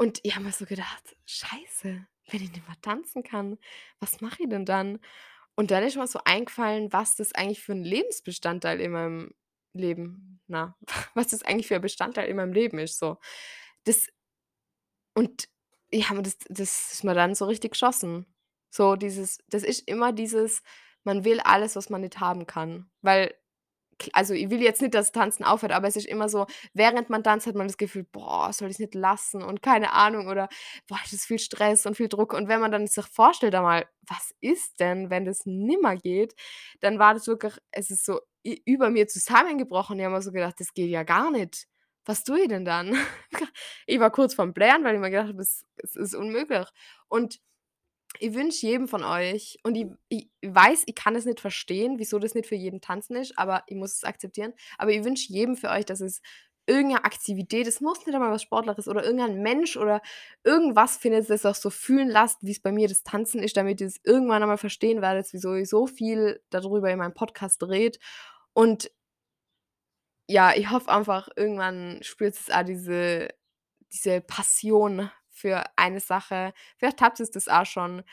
und 0.00 0.20
ich 0.22 0.34
habe 0.36 0.44
mir 0.46 0.52
so 0.52 0.64
gedacht: 0.64 1.16
„Scheiße, 1.26 2.06
wenn 2.30 2.42
ich 2.42 2.52
nicht 2.52 2.66
mehr 2.66 2.80
tanzen 2.82 3.22
kann, 3.24 3.58
was 4.00 4.20
mache 4.20 4.44
ich 4.44 4.48
denn 4.48 4.64
dann?“ 4.64 5.00
Und 5.56 5.70
dann 5.72 5.82
ist 5.84 5.96
mir 5.96 6.06
so 6.08 6.20
eingefallen, 6.24 6.92
was 6.92 7.16
das 7.16 7.34
eigentlich 7.34 7.62
für 7.62 7.72
'n 7.72 7.84
Lebensbestandteil 7.84 8.80
in 8.80 8.92
meinem 8.92 9.34
Leben 9.74 10.40
na, 10.48 10.76
was 11.14 11.28
das 11.28 11.42
eigentlich 11.42 11.68
für 11.68 11.76
ein 11.76 11.82
Bestandteil 11.82 12.28
in 12.28 12.36
meinem 12.36 12.52
Leben 12.52 12.78
ist 12.78 12.98
so. 12.98 13.18
Das 13.84 14.08
und 15.14 15.48
ja, 15.92 16.06
das 16.20 16.38
das 16.48 16.92
ist 16.92 17.04
mir 17.04 17.14
dann 17.14 17.34
so 17.34 17.46
richtig 17.46 17.72
geschossen. 17.72 18.26
So 18.70 18.96
dieses 18.96 19.38
das 19.48 19.62
ist 19.62 19.88
immer 19.88 20.12
dieses, 20.12 20.62
man 21.04 21.24
will 21.24 21.40
alles, 21.40 21.76
was 21.76 21.90
man 21.90 22.02
nicht 22.02 22.20
haben 22.20 22.46
kann, 22.46 22.90
weil 23.02 23.34
also, 24.14 24.34
ich 24.34 24.50
will 24.50 24.62
jetzt 24.62 24.82
nicht, 24.82 24.94
dass 24.94 25.12
Tanzen 25.12 25.44
aufhört, 25.44 25.72
aber 25.72 25.88
es 25.88 25.96
ist 25.96 26.06
immer 26.06 26.28
so, 26.28 26.46
während 26.74 27.10
man 27.10 27.24
tanzt, 27.24 27.46
hat 27.48 27.54
man 27.56 27.68
das 27.68 27.78
Gefühl: 27.78 28.04
„Boah, 28.12 28.52
soll 28.52 28.70
ich's 28.70 28.78
nicht 28.80 28.94
lassen?“ 28.94 29.42
und 29.42 29.62
keine 29.62 29.92
Ahnung 29.94 30.28
oder: 30.28 30.48
„Boah, 30.88 30.98
das 31.04 31.14
ist 31.14 31.26
viel 31.26 31.38
Stress 31.40 31.86
und 31.86 31.96
viel 31.96 32.08
Druck.“ 32.08 32.34
Und 32.34 32.48
wenn 32.48 32.60
man 32.60 32.72
dann 32.72 32.86
sich 32.88 33.06
vorstellt 33.06 33.54
einmal, 33.56 33.88
was 34.08 34.34
ist 34.42 34.80
denn, 34.80 35.10
wenn 35.10 35.24
das 35.26 35.46
nimmer 35.46 35.96
geht, 35.96 36.34
dann 36.80 36.98
war 37.00 37.14
das 37.14 37.26
wirklich 37.28 37.54
es 37.72 37.90
ist 37.90 38.04
so 38.06 38.20
über 38.44 38.90
mir 38.90 39.08
zusammengebrochen. 39.08 39.98
Ich 39.98 40.04
habe 40.04 40.14
mir 40.16 40.22
so 40.22 40.32
gedacht: 40.32 40.56
„Das 40.58 40.72
geht 40.74 40.90
ja 40.90 41.02
gar 41.04 41.30
nicht. 41.30 41.66
Was 42.04 42.24
tue 42.24 42.40
ich 42.42 42.48
denn 42.48 42.64
dann?“ 42.64 42.96
Ich 43.86 44.00
war 44.00 44.10
kurz 44.10 44.34
vorm 44.34 44.52
Blären, 44.54 44.84
weil 44.84 44.94
ich 44.96 45.00
mir 45.00 45.10
gedacht 45.10 45.28
habe, 45.28 45.42
es 45.42 45.64
es 45.76 45.96
ist 45.96 46.14
unmöglich. 46.14 46.66
Und 47.08 47.38
ich 48.20 48.34
wünsche 48.34 48.66
jedem 48.66 48.88
von 48.88 49.04
euch 49.04 49.58
und 49.64 49.76
ich 49.76 49.86
ich 50.08 50.28
weiß, 50.42 50.84
ich 50.86 50.94
kann 50.94 51.14
es 51.16 51.24
nicht 51.26 51.40
verstehen, 51.40 51.98
wieso 51.98 52.18
das 52.18 52.34
nicht 52.34 52.46
für 52.48 52.54
jeden 52.56 52.80
Tanzen 52.80 53.16
ist, 53.16 53.38
aber 53.38 53.62
ich 53.68 53.76
muss 53.76 53.94
es 53.96 54.04
akzeptieren. 54.04 54.54
Aber 54.78 54.92
ich 54.92 55.04
wünsche 55.04 55.32
jedem 55.32 55.56
für 55.56 55.70
euch, 55.70 55.84
dass 55.84 56.00
es 56.00 56.20
irgend 56.68 56.92
'ne 56.94 57.04
Aktivität 57.04 57.66
es 57.66 57.80
muss 57.80 58.06
nicht 58.06 58.14
einmal 58.14 58.30
was 58.32 58.42
Sportliches 58.42 58.88
oder 58.88 59.04
irgendein 59.04 59.42
Mensch 59.42 59.76
oder 59.76 60.02
irgendwas 60.44 60.96
findet, 60.98 61.30
das 61.30 61.44
euch 61.46 61.56
so 61.56 61.70
fühlen 61.70 62.08
lasst, 62.08 62.38
wie's 62.42 62.60
bei 62.60 62.72
mir 62.72 62.88
das 62.88 63.02
Tanzen 63.04 63.42
ist, 63.42 63.56
damit 63.56 63.80
ihr's 63.80 64.00
irgendwann 64.04 64.42
einmal 64.42 64.58
verstehen 64.58 65.02
werdet, 65.02 65.32
wieso 65.32 65.54
ich 65.54 65.68
so 65.68 65.86
viel 65.88 66.42
dadrüber 66.50 66.90
in 66.90 66.98
meinem 66.98 67.14
Podcast 67.14 67.62
rede. 67.64 67.98
Und 68.54 68.90
ja, 70.30 70.52
ich 70.54 70.70
hoffe 70.70 70.90
einfach, 70.90 71.28
irgendwann 71.36 71.98
spürt 72.02 72.34
es 72.34 72.50
auch 72.50 72.62
diese 72.64 73.28
diese 73.92 74.20
Passion 74.22 75.10
für 75.30 75.64
eine 75.76 76.00
Sache. 76.00 76.52
Vielleicht 76.78 77.00
habt 77.02 77.20
ihr's 77.20 77.30
das 77.30 77.48
auch 77.48 77.66
schon. 77.66 78.04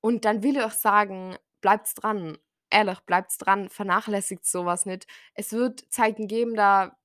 Und 0.00 0.24
dann 0.26 0.42
will 0.44 0.56
ich 0.58 0.64
euch 0.64 0.74
sagen, 0.74 1.36
bleibt 1.62 1.90
dran. 2.02 2.38
Ehrlich, 2.70 3.00
bleibt 3.02 3.32
dran, 3.40 3.68
vernachlässigt 3.70 4.46
so 4.46 4.66
was 4.66 4.86
nicht. 4.86 5.06
Es 5.34 5.52
wird 5.52 5.84
Zeiten 5.92 6.28
geben, 6.28 6.54
da 6.56 6.96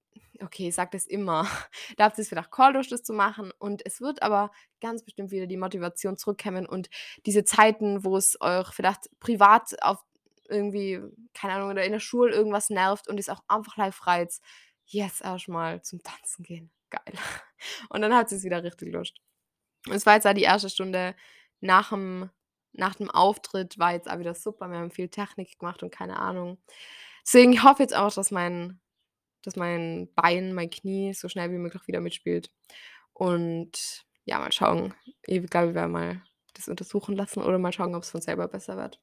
okay, 0.41 0.69
ich 0.69 0.75
sage 0.75 0.91
das 0.93 1.05
immer, 1.05 1.47
da 1.97 2.05
habt 2.05 2.17
ihr's 2.17 2.29
vielleicht 2.29 2.51
kalt, 2.51 2.75
das 2.91 3.03
zu 3.03 3.13
machen 3.13 3.51
und 3.59 3.85
es 3.85 4.01
wird 4.01 4.21
aber 4.21 4.51
ganz 4.81 5.03
bestimmt 5.03 5.31
wieder 5.31 5.47
die 5.47 5.57
Motivation 5.57 6.17
zurückkommen 6.17 6.65
und 6.65 6.89
diese 7.25 7.43
Zeiten, 7.43 8.03
wo 8.03 8.17
es 8.17 8.39
euch 8.41 8.69
vielleicht 8.69 9.09
privat 9.19 9.81
auf 9.83 10.03
irgendwie, 10.47 10.99
keine 11.33 11.53
Ahnung, 11.53 11.69
oder 11.69 11.85
in 11.85 11.91
der 11.91 11.99
Schule 11.99 12.33
irgendwas 12.33 12.69
nervt 12.69 13.07
und 13.07 13.19
es 13.19 13.29
auch 13.29 13.43
einfach 13.47 13.77
live 13.77 14.07
reizt, 14.07 14.43
jetzt 14.85 15.21
erst 15.21 15.47
mal 15.47 15.81
zum 15.83 16.01
Tanzen 16.01 16.43
gehen. 16.43 16.71
Geil. 16.89 17.13
Und 17.89 18.01
dann 18.01 18.15
hat 18.15 18.29
sie's 18.29 18.43
wieder 18.43 18.63
richtig 18.63 18.91
Lust. 18.91 19.15
Und 19.87 19.93
es 19.93 20.07
war 20.07 20.15
jetzt 20.15 20.25
auch 20.25 20.33
die 20.33 20.47
1. 20.47 20.71
Stunde 20.73 21.15
nach'm 21.61 22.29
nach 22.73 22.95
dem 22.95 23.09
Auftritt 23.09 23.79
war 23.79 23.93
jetzt 23.93 24.09
auch 24.09 24.19
wieder 24.19 24.35
super. 24.35 24.67
Wir 24.69 24.77
haben 24.77 24.91
viel 24.91 25.09
Technik 25.09 25.59
gemacht 25.59 25.83
und 25.83 25.91
keine 25.91 26.17
Ahnung. 26.17 26.57
Deswegen, 27.25 27.53
ich 27.53 27.63
hoffe 27.63 27.83
jetzt 27.83 27.95
auch, 27.95 28.13
dass 28.13 28.31
mein 28.31 28.79
dass 29.43 29.55
mein 29.55 30.09
Bein, 30.15 30.53
mein 30.53 30.69
Knie 30.69 31.13
so 31.13 31.29
schnell 31.29 31.51
wie 31.51 31.57
möglich 31.57 31.87
wieder 31.87 32.01
mitspielt. 32.01 32.51
Und 33.13 34.05
ja, 34.25 34.39
mal 34.39 34.51
schauen. 34.51 34.93
Ich 35.27 35.45
glaube, 35.49 35.69
ich 35.69 35.75
werde 35.75 35.89
mal 35.89 36.21
das 36.55 36.67
untersuchen 36.69 37.15
lassen 37.15 37.41
oder 37.43 37.59
mal 37.59 37.73
schauen, 37.73 37.95
ob's 37.95 38.11
von 38.11 38.21
selber 38.21 38.47
besser 38.47 38.77
wird. 38.77 38.99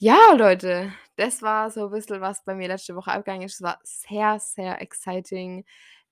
Ja, 0.00 0.32
Leute, 0.36 0.92
das 1.16 1.42
war 1.42 1.70
so 1.70 1.86
'n 1.86 1.90
bisschen, 1.92 2.20
was 2.20 2.44
bei 2.44 2.54
mir 2.56 2.68
letzte 2.68 2.96
Woche 2.96 3.12
abgegangen 3.12 3.42
ist. 3.46 3.54
Es 3.56 3.62
war 3.62 3.78
sehr, 3.84 4.38
sehr 4.40 4.80
exciting. 4.82 5.64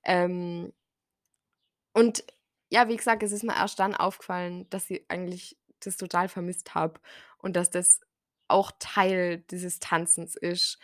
Ähm 0.05 0.73
und 1.97 2.25
ja, 2.71 2.89
wie 2.89 2.97
gesagt, 2.97 3.23
es 3.23 3.33
ist 3.33 3.43
mir 3.43 3.55
erst 3.57 3.79
dann 3.79 3.95
aufgefallen, 3.95 4.69
dass 4.71 4.89
ich 4.91 5.05
eigentlich 5.09 5.59
das 5.81 5.97
total 5.97 6.29
vermisst 6.29 6.75
habe 6.75 7.01
und 7.39 7.57
dass 7.57 7.71
das 7.71 8.01
auch 8.49 8.71
Teil 8.79 9.39
dieses 9.51 9.79
Tanzens 9.81 10.37
ist. 10.37 10.79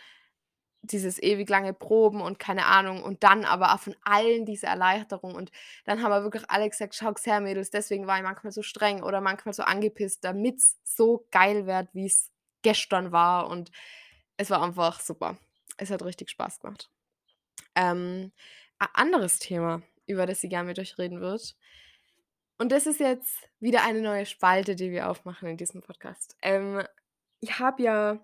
Dieses 0.81 1.21
ewig 1.21 1.49
lange 1.49 1.73
Proben 1.73 2.21
und 2.21 2.39
keine 2.39 2.65
Ahnung 2.65 3.03
und 3.03 3.23
dann 3.23 3.45
aber 3.45 3.73
auch 3.73 3.79
von 3.79 3.95
allen 4.03 4.45
diese 4.45 4.67
Erleichterung. 4.67 5.35
Und 5.35 5.51
dann 5.85 6.01
haben 6.01 6.11
wir 6.11 6.23
wirklich 6.23 6.49
alle 6.49 6.69
gesagt: 6.69 6.95
„Schaut's 6.95 7.25
her, 7.25 7.41
Mädels, 7.41 7.71
deswegen 7.71 8.07
war 8.07 8.17
ich 8.17 8.23
manchmal 8.23 8.51
so 8.51 8.61
streng 8.61 9.03
oder 9.03 9.19
manchmal 9.21 9.53
so 9.53 9.63
angepisst, 9.63 10.23
damit's 10.23 10.77
so 10.83 11.27
geil 11.31 11.65
wird, 11.65 11.89
wie's 11.93 12.31
gestern 12.61 13.11
war.“ 13.11 13.49
Und 13.49 13.71
es 14.37 14.49
war 14.49 14.61
einfach 14.61 14.99
super. 14.99 15.37
Es 15.77 15.91
hat 15.91 16.03
richtig 16.03 16.29
Spaß 16.29 16.59
gemacht. 16.59 16.89
Ähm, 17.75 18.31
a 18.79 18.87
anderes 18.93 19.39
Thema, 19.39 19.81
über 20.05 20.25
das 20.25 20.43
ich 20.43 20.49
gern 20.49 20.67
mit 20.67 20.79
euch 20.79 20.97
reden 20.97 21.19
würde 21.19 21.43
und 22.57 22.71
das 22.71 22.87
ist 22.87 22.99
jetzt 22.99 23.49
wieder 23.59 23.83
eine 23.83 24.01
neue 24.01 24.25
Spalte, 24.25 24.75
die 24.75 24.91
wir 24.91 25.09
aufmachen 25.09 25.47
in 25.47 25.57
diesem 25.57 25.81
Podcast. 25.81 26.35
Ähm, 26.41 26.81
ich 27.39 27.59
habe 27.59 27.83
ja 27.83 28.19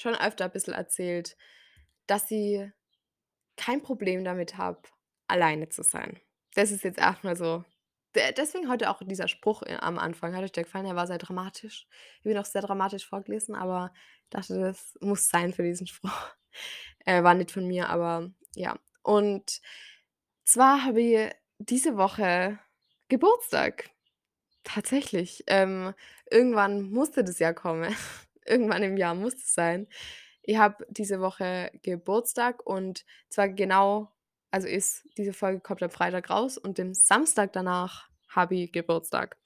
schon 0.00 0.14
öfter 0.14 0.46
ein 0.46 0.52
bisschen 0.52 0.74
erzählt, 0.74 1.36
dass 2.06 2.30
ich 2.30 2.62
kein 3.56 3.82
Problem 3.82 4.24
damit 4.24 4.56
habe, 4.56 4.80
alleine 5.26 5.68
zu 5.68 5.82
sein. 5.82 6.20
Das 6.54 6.70
ist 6.70 6.84
jetzt 6.84 6.98
erst 6.98 7.24
mal 7.24 7.36
so 7.36 7.64
de 8.14 8.32
deswegen 8.32 8.68
heute 8.68 8.90
auch 8.90 9.00
dieser 9.04 9.28
Spruch, 9.28 9.62
äh, 9.62 9.76
am 9.80 9.98
Anfang. 9.98 10.34
Hat 10.34 10.44
euch 10.44 10.52
der 10.52 10.64
gefallen? 10.64 10.86
Der 10.86 10.96
war 10.96 11.06
sehr 11.06 11.18
dramatisch. 11.18 11.86
Ich 12.18 12.24
bin 12.24 12.38
auch 12.38 12.44
sehr 12.44 12.62
dramatisch 12.62 13.06
vorgelesen, 13.06 13.54
aber 13.54 13.92
dachte, 14.30 14.58
das 14.60 14.96
muss 15.00 15.28
sein 15.28 15.52
für 15.52 15.62
diesen 15.62 15.86
Spruch. 15.88 16.34
Äh, 17.04 17.22
war 17.22 17.34
nicht 17.34 17.50
von 17.50 17.66
mir, 17.66 17.88
aber 17.88 18.30
ja. 18.54 18.78
Und 19.02 19.60
zwar 20.44 20.84
habe 20.84 21.00
ich 21.00 21.30
diese 21.58 21.96
Woche 21.96 22.58
Geburtstag. 23.08 23.90
Tatsächlich. 24.64 25.44
Ähm, 25.46 25.94
irgendwann 26.30 26.90
musste 26.90 27.24
das 27.24 27.38
ja 27.38 27.52
kommen. 27.52 27.94
Irgendwann 28.48 28.82
im 28.82 28.96
Jahr 28.96 29.14
muss 29.14 29.34
es 29.34 29.54
sein. 29.54 29.86
Ich 30.42 30.56
habe 30.56 30.86
diese 30.88 31.20
Woche 31.20 31.70
Geburtstag 31.82 32.64
und 32.66 33.04
zwar 33.28 33.48
genau 33.48 34.10
also 34.50 34.66
ist 34.66 35.06
diese 35.16 35.32
Folge 35.32 35.60
kommt 35.60 35.82
am 35.82 35.90
Freitag 35.90 36.30
raus 36.30 36.56
und 36.56 36.78
den 36.78 36.94
Samstag 36.94 37.52
danach 37.52 38.08
habe 38.28 38.56
ich 38.56 38.72
Geburtstag. 38.72 39.36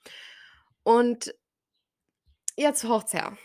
Und 0.85 1.35
jetzt 2.57 2.85
hört's 2.85 3.13
her. 3.13 3.37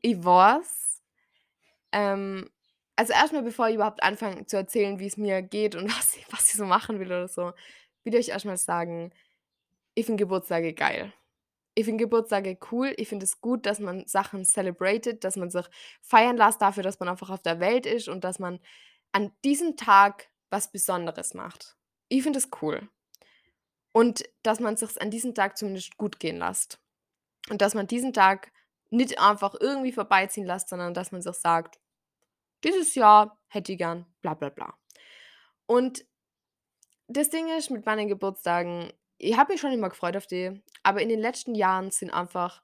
Ich 0.00 0.22
weiß 0.24 1.02
ähm, 1.92 2.50
also 2.96 3.12
erst 3.12 3.32
mal, 3.32 3.42
bevor 3.42 3.68
ich 3.68 3.76
überhaupt 3.76 4.02
anfange 4.02 4.46
zu 4.46 4.56
erzählen, 4.56 4.98
wie's 4.98 5.16
mir 5.16 5.42
geht 5.42 5.74
und 5.74 5.88
was 5.96 6.18
was 6.30 6.48
ich 6.48 6.54
so 6.54 6.66
machen 6.66 6.98
will 6.98 7.08
oder 7.08 7.28
so, 7.28 7.52
will 8.04 8.14
ich 8.14 8.26
euch 8.26 8.28
erst 8.28 8.44
mal 8.44 8.56
sagen, 8.56 9.12
ich 9.94 10.06
finde 10.06 10.22
Geburtstage 10.24 10.74
geil. 10.74 11.12
Ich 11.74 11.84
finde 11.86 12.04
Geburtstage 12.04 12.58
cool. 12.70 12.94
Ich 12.96 13.08
finde 13.08 13.24
es 13.24 13.40
gut, 13.40 13.66
dass 13.66 13.80
man 13.80 14.06
Sachen 14.06 14.44
celebrated, 14.44 15.24
dass 15.24 15.36
man 15.36 15.50
sich 15.50 15.66
feiern 16.02 16.36
lässt 16.36 16.62
dafür, 16.62 16.82
dass 16.82 17.00
man 17.00 17.08
einfach 17.08 17.30
auf 17.30 17.42
der 17.42 17.60
Welt 17.60 17.86
ist 17.86 18.08
und 18.08 18.22
dass 18.24 18.38
man 18.38 18.60
an 19.12 19.32
diesem 19.44 19.76
Tag 19.76 20.30
was 20.50 20.70
Besonderes 20.70 21.34
macht. 21.34 21.76
Ich 22.08 22.22
finde 22.22 22.38
es 22.38 22.48
cool. 22.62 22.88
Und 23.92 24.24
dass 24.42 24.60
man 24.60 24.76
sich's 24.76 24.98
an 24.98 25.10
diesem 25.10 25.34
Tag 25.34 25.56
zumindest 25.56 25.96
gut 25.96 26.20
gehen 26.20 26.38
lässt. 26.38 26.80
Und 27.50 27.60
dass 27.60 27.74
man 27.74 27.86
diesen 27.86 28.12
Tag 28.12 28.52
nicht 28.90 29.18
einfach 29.18 29.54
irgendwie 29.60 29.92
vorbeiziehen 29.92 30.46
lässt, 30.46 30.68
sondern 30.68 30.94
dass 30.94 31.12
man 31.12 31.22
sich 31.22 31.34
sagt: 31.36 31.78
„Dieses 32.64 32.94
Jahr 32.94 33.38
hätte 33.48 33.72
ich 33.72 33.78
gern 33.78 34.06
bla 34.22 34.34
bla 34.34 34.48
bla.“ 34.50 34.74
Und 35.66 36.04
das 37.08 37.30
Ding 37.30 37.48
ist 37.56 37.70
mit 37.70 37.86
meinen 37.86 38.08
Geburtstagen, 38.08 38.92
ich 39.24 39.36
habe 39.36 39.52
mich 39.52 39.60
schon 39.60 39.72
immer 39.72 39.88
gefreut 39.88 40.16
auf 40.16 40.26
die, 40.26 40.62
aber 40.82 41.02
in 41.02 41.08
den 41.08 41.20
letzten 41.20 41.54
Jahren 41.54 41.90
sind 41.90 42.10
einfach 42.12 42.62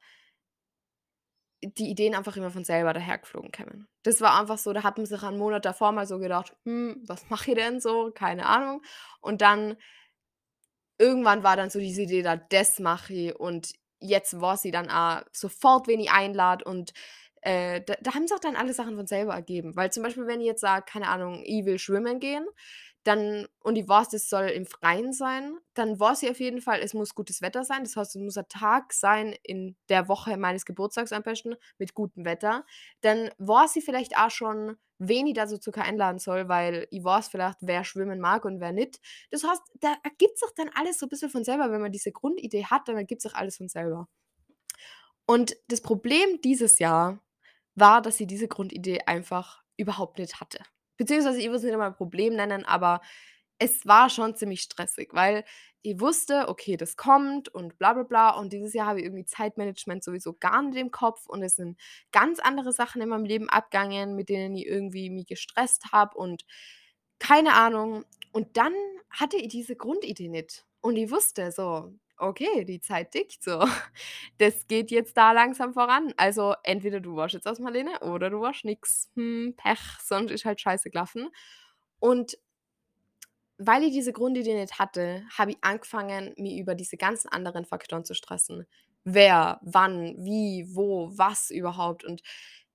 die 1.63 1.91
Ideen 1.91 2.15
einfach 2.15 2.37
immer 2.37 2.51
von 2.51 2.65
selber 2.65 2.95
dahergeflogen 2.95 3.53
kommen. 3.53 3.87
Das 4.03 4.21
war 4.23 4.39
einfach 4.41 4.57
so, 4.57 4.73
da 4.73 4.83
hat 4.83 4.97
man 4.97 5.05
sich 5.07 5.23
einen 5.23 5.37
Monat 5.39 5.65
davor 5.67 5.93
mal 5.93 6.07
so 6.07 6.19
gedacht: 6.19 6.57
„Hm, 6.65 7.03
was 7.07 7.29
mache 7.29 7.51
ich 7.51 7.57
denn 7.59 7.81
so?“ 7.81 8.11
Keine 8.15 8.47
Ahnung. 8.47 8.83
Und 9.21 9.43
dann 9.43 9.77
irgendwann 10.99 11.43
war 11.43 11.57
dann 11.57 11.71
so 11.71 11.79
diese 11.79 12.03
Idee 12.03 12.23
da: 12.23 12.37
„Das 12.37 12.79
mache 12.79 13.13
ich.“ 13.15 13.37
Und 13.37 13.73
jetzt 14.01 14.41
weiß 14.41 14.65
ich 14.67 14.73
dann 14.73 14.91
auch 14.91 15.23
sofort, 15.33 15.87
wen 15.89 16.01
ich 16.01 16.11
einlade 16.11 16.65
und, 16.65 16.93
äh, 17.43 17.81
da 17.83 17.95
da 18.01 18.15
haben 18.15 18.27
sich 18.27 18.37
auch 18.37 18.41
dann 18.41 18.57
alle 18.57 18.73
Sachen 18.75 18.97
von 18.97 19.07
selber 19.07 19.35
ergeben. 19.35 19.77
Weil 19.77 19.91
zum 19.93 20.03
Beispiel, 20.03 20.27
wenn 20.27 20.41
ich 20.41 20.47
jetzt 20.47 20.61
sage, 20.61 20.85
keine 20.89 21.09
Ahnung, 21.09 21.43
ich 21.45 21.65
will 21.65 21.79
schwimmen 21.79 22.21
gehen, 22.21 22.47
dann 23.05 23.47
und 23.61 23.77
ich 23.77 23.89
weiß, 23.89 24.11
das 24.11 24.29
soll 24.29 24.47
im 24.49 24.67
Freien 24.67 25.13
sein, 25.13 25.57
dann 25.75 25.99
weiß 26.01 26.23
ich 26.25 26.31
auf 26.31 26.41
jeden 26.41 26.61
Fall, 26.61 26.81
es 26.81 26.95
muss 26.95 27.15
gutes 27.15 27.43
Wetter 27.43 27.65
sein. 27.65 27.85
Das 27.85 27.97
heißt, 27.97 28.17
es 28.17 28.23
muss 28.23 28.37
ein 28.37 28.49
Tag 28.49 28.93
sein 28.93 29.35
in 29.43 29.77
der 29.89 30.09
Woche 30.09 30.37
meines 30.37 30.65
Geburtstags 30.67 31.13
am 31.13 31.23
besten 31.23 31.55
mit 31.79 31.95
gutem 31.95 32.25
Wetter. 32.25 32.65
Dann 33.01 33.31
weiß 33.39 33.77
ich 33.77 33.85
vielleicht 33.85 34.17
auch 34.19 34.31
schon, 34.31 34.77
wen 34.99 35.27
ich 35.27 35.35
da 35.35 35.47
so 35.47 35.57
circa 35.61 35.83
einladen 35.83 36.19
soll, 36.19 36.49
weil 36.49 36.87
ich 36.91 37.03
weiß 37.03 37.29
vielleicht, 37.29 37.59
wer 37.63 37.85
schwimmen 37.85 38.21
mag 38.21 38.45
und 38.45 38.61
wer 38.61 38.73
nicht. 38.73 39.01
Das 39.31 39.45
heißt, 39.45 39.63
da 39.81 39.95
ergibt 40.05 40.39
sich 40.39 40.51
dann 40.57 40.71
alles 40.75 40.99
so 40.99 41.07
'n 41.07 41.09
bisschen 41.09 41.31
von 41.31 41.45
selber. 41.45 41.71
Wenn 41.73 41.81
man 41.81 41.93
diese 41.93 42.13
Grundidee 42.13 42.67
hat, 42.67 42.89
dann 42.89 42.97
ergibt 42.97 43.23
sich 43.23 43.35
alles 43.35 43.57
von 43.57 43.69
selber. 43.69 44.09
Und 45.27 45.57
das 45.69 45.81
Problem 45.81 46.41
dieses 46.43 46.79
Jahr 46.79 47.21
war, 47.75 48.03
dass 48.03 48.17
sie 48.17 48.27
diese 48.27 48.49
Grundidee 48.49 49.03
einfach 49.07 49.63
überhaupt 49.77 50.19
nicht 50.19 50.41
hatte. 50.41 50.61
Beziehungsweise 51.01 51.39
ich 51.39 51.47
würde 51.47 51.57
es 51.57 51.63
nicht 51.63 51.73
einmal 51.73 51.95
Problem 51.95 52.35
nennen, 52.37 52.67
aber 52.67 53.01
es 53.59 53.87
war 53.87 54.11
schon 54.11 54.37
ziemlich 54.37 54.61
stressig, 54.61 55.15
weil 55.15 55.45
ich 55.81 55.99
wusste, 55.99 56.47
okay, 56.49 56.77
das 56.77 56.99
kommt 56.99 57.49
und 57.49 57.79
bla 57.79 57.95
bla 57.95 58.03
bla. 58.03 58.31
Und 58.39 58.53
dieses 58.53 58.75
Jahr 58.75 58.87
habe 58.87 58.99
ich 59.01 59.07
irgendwie 59.07 59.25
Zeitmanagement 59.25 60.05
sowieso 60.05 60.35
gar 60.35 60.61
nicht 60.61 60.77
im 60.77 60.91
Kopf 60.91 61.27
und 61.27 61.43
es 61.43 61.57
sind 61.57 61.81
ganz 62.13 62.39
andere 62.39 62.73
Sachen 62.73 63.01
in 63.01 63.09
meinem 63.09 63.25
Leben 63.25 63.49
abgegangen, 63.49 64.15
mit 64.15 64.29
denen 64.29 64.55
ich 64.55 64.67
irgendwie 64.67 65.09
mich 65.09 65.27
gestresst 65.27 65.91
habe 65.91 66.19
und 66.19 66.45
keine 67.19 67.55
Ahnung. 67.55 68.05
Und 68.33 68.59
dann 68.59 68.75
hatte 69.09 69.39
ich 69.39 69.49
diese 69.49 69.75
Grundidee 69.75 70.29
nicht. 70.29 70.67
Und 70.83 70.97
ich 70.97 71.11
wusste 71.11 71.51
so, 71.51 71.95
okay, 72.21 72.65
die 72.65 72.81
Zeit 72.81 73.13
tickt 73.13 73.43
so. 73.43 73.65
Das 74.39 74.67
geht 74.69 74.91
jetzt 74.91 75.17
da 75.17 75.33
langsam 75.33 75.75
voran. 75.75 76.15
Also 76.17 76.55
entweder 76.65 77.01
du 77.01 77.17
warst 77.17 77.35
jetzt 77.35 77.47
aus 77.47 77.59
Marlene 77.59 78.01
oder 78.01 78.31
du 78.31 78.41
warst 78.41 78.65
nix. 78.65 79.11
Hm, 79.17 79.55
Pech, 79.57 79.81
sonst 80.03 80.31
ist 80.31 80.45
halt 80.45 80.61
scheiße 80.61 80.91
gelaufen. 80.91 81.29
Und 81.99 82.39
weil 83.59 83.83
ich 83.83 83.93
diese 83.93 84.13
Grundidee 84.13 84.55
nicht 84.59 84.79
hatte, 84.79 85.23
habe 85.37 85.53
ich 85.53 85.59
angefangen, 85.61 86.33
mich 86.39 86.59
über 86.59 86.75
diese 86.75 86.97
ganzen 86.97 87.29
anderen 87.29 87.67
Faktoren 87.67 88.05
zu 88.05 88.15
stressen. 88.15 88.67
Wer, 89.05 89.61
wann, 89.63 90.15
wie, 90.19 90.67
wo, 90.75 91.11
was 91.17 91.51
überhaupt. 91.51 92.05
Und 92.05 92.23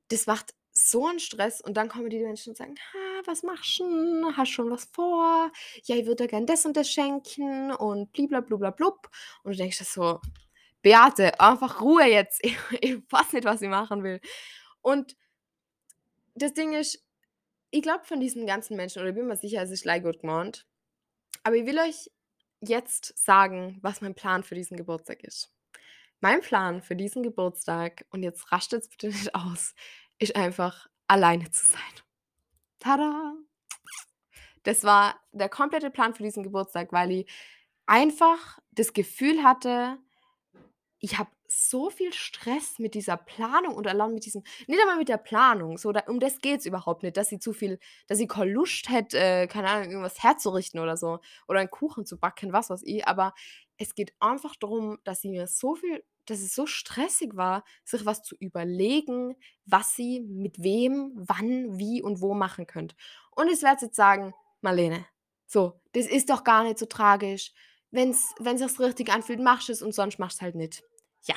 das 0.09 0.27
macht 0.27 0.53
so 0.77 1.08
einen 1.08 1.20
Stress. 1.20 1.62
Und 1.62 1.75
dann 1.77 1.89
kommen 1.89 2.10
die 2.10 2.20
Menschen 2.20 2.51
und 2.51 2.58
sagen: 2.58 2.75
„Ha, 2.94 3.22
was 3.25 3.44
machst 3.44 3.79
'n? 3.82 4.38
Hast 4.38 4.50
schon 4.51 4.72
was 4.72 4.86
vor? 4.86 5.51
Ja, 5.86 5.96
ich 5.96 6.05
würde 6.05 6.24
dir 6.25 6.29
gern 6.29 6.46
das 6.48 6.65
und 6.65 6.77
das 6.77 6.91
schenken 6.91 7.72
und 7.74 8.12
bliblablublablub.“ 8.13 9.10
Und 9.44 9.53
du 9.53 9.58
denkst 9.58 9.79
so: 9.79 10.20
„Beate, 10.84 11.39
einfach 11.41 11.82
Ruhe 11.82 12.05
jetzt. 12.05 12.41
Ich 12.46 12.58
ich 12.82 12.98
weiß 13.12 13.34
nicht, 13.34 13.46
was 13.46 13.62
ich 13.62 13.70
machen 13.70 14.03
will.“ 14.03 14.22
Und 14.82 15.15
das 16.36 16.53
Ding 16.53 16.74
ist, 16.74 17.01
ich 17.72 17.82
glaube 17.84 18.05
von 18.05 18.20
diesen 18.20 18.48
ganzen 18.48 18.77
Menschen 18.77 19.01
oder 19.01 19.10
ich 19.10 19.15
bin 19.15 19.27
mir 19.27 19.38
sicher, 19.38 19.62
es 19.63 19.72
ist 19.72 19.86
gut 20.03 20.20
gemeint, 20.22 20.65
aber 21.44 21.55
ich 21.58 21.65
will 21.65 21.79
euch 21.79 22.12
jetzt 22.62 23.17
sagen, 23.17 23.79
was 23.82 24.01
mein 24.01 24.15
Plan 24.15 24.44
für 24.44 24.55
diesen 24.55 24.77
Geburtstag 24.77 25.24
ist. 25.24 25.51
Mein 26.22 26.41
Plan 26.41 26.82
für 26.82 26.96
diesen 26.96 27.24
Geburtstag, 27.24 28.05
und 28.12 28.24
jetzt 28.24 28.51
rastet's 28.51 28.89
bitte 28.89 29.08
nicht 29.10 29.36
aus, 29.36 29.75
ist 30.19 30.36
einfach 30.36 30.88
alleine 31.07 31.50
zu 31.51 31.65
sein. 31.65 31.81
Tada! 32.79 33.34
Das 34.63 34.84
war 34.84 35.22
der 35.31 35.50
komplette 35.50 35.91
Plan 35.91 36.15
für 36.15 36.24
diesen 36.24 36.43
Geburtstag, 36.43 36.91
weil 36.91 37.12
ich 37.12 37.31
einfach 37.86 38.60
das 38.72 38.93
Gefühl 38.93 39.43
hatte, 39.43 40.00
ich 41.00 41.19
habe 41.19 41.29
so 41.48 41.89
viel 41.91 42.12
Stress 42.13 42.79
mit 42.79 42.95
dieser 42.95 43.17
Planung 43.17 43.75
und 43.75 43.88
allein 43.88 44.13
mit 44.13 44.25
diesem 44.25 44.43
nicht 44.67 44.81
einmal 44.81 44.98
mit 44.98 45.10
der 45.10 45.17
Planung, 45.17 45.77
so 45.77 45.91
da 45.91 46.01
um 46.07 46.19
das 46.19 46.39
geht's 46.39 46.65
überhaupt 46.65 47.03
nicht, 47.03 47.17
dass 47.17 47.29
sie 47.29 47.39
zu 47.39 47.53
viel 47.53 47.79
dass 48.07 48.19
ich 48.19 48.27
keine 48.27 48.51
Lust 48.51 48.89
hätte, 48.89 49.19
äh, 49.19 49.48
keine 49.48 49.69
Ahnung, 49.69 49.91
irgendwas 49.91 50.24
herzurichten 50.24 50.79
oder 50.79 50.98
so 50.98 51.19
oder 51.48 51.60
einen 51.60 51.69
Kuchen 51.69 52.05
zu 52.05 52.17
backen, 52.17 52.53
was 52.53 52.69
weiß 52.72 52.81
ich, 52.84 53.07
aber 53.07 53.34
es 53.77 53.93
geht 53.93 54.13
einfach 54.19 54.55
darum, 54.55 54.98
dass 55.03 55.22
sie 55.22 55.29
mir 55.29 55.48
so 55.48 55.75
viel 55.75 56.03
dass 56.25 56.39
es 56.39 56.55
so 56.55 56.65
stressig 56.65 57.36
war, 57.36 57.63
sich 57.84 58.05
was 58.05 58.24
zu 58.24 58.36
überlegen, 58.39 59.36
was 59.65 59.96
sie 59.96 60.22
mit 60.22 60.62
wem, 60.63 61.12
wann, 61.15 61.77
wie 61.79 62.01
und 62.01 62.22
wo 62.22 62.34
machen 62.34 62.67
könnt. 62.67 62.96
Und 63.32 63.50
ich 63.51 63.62
werde 63.62 63.86
jetzt 63.86 63.96
sagen: 63.96 64.34
„Marlene, 64.62 65.05
so, 65.48 65.79
das 65.94 66.08
ist 66.08 66.29
doch 66.29 66.44
gar 66.44 66.63
nicht 66.63 66.79
so 66.79 66.86
tragisch. 66.86 67.53
Wenn 67.91 68.13
sich's 68.13 68.79
richtig 68.79 69.10
anfühlt, 69.12 69.39
machst 69.39 69.70
du's 69.70 69.82
und 69.82 69.94
sonst 69.94 70.20
machst 70.20 70.41
halt 70.41 70.55
nicht.“ 70.55 70.84
Ja, 71.24 71.36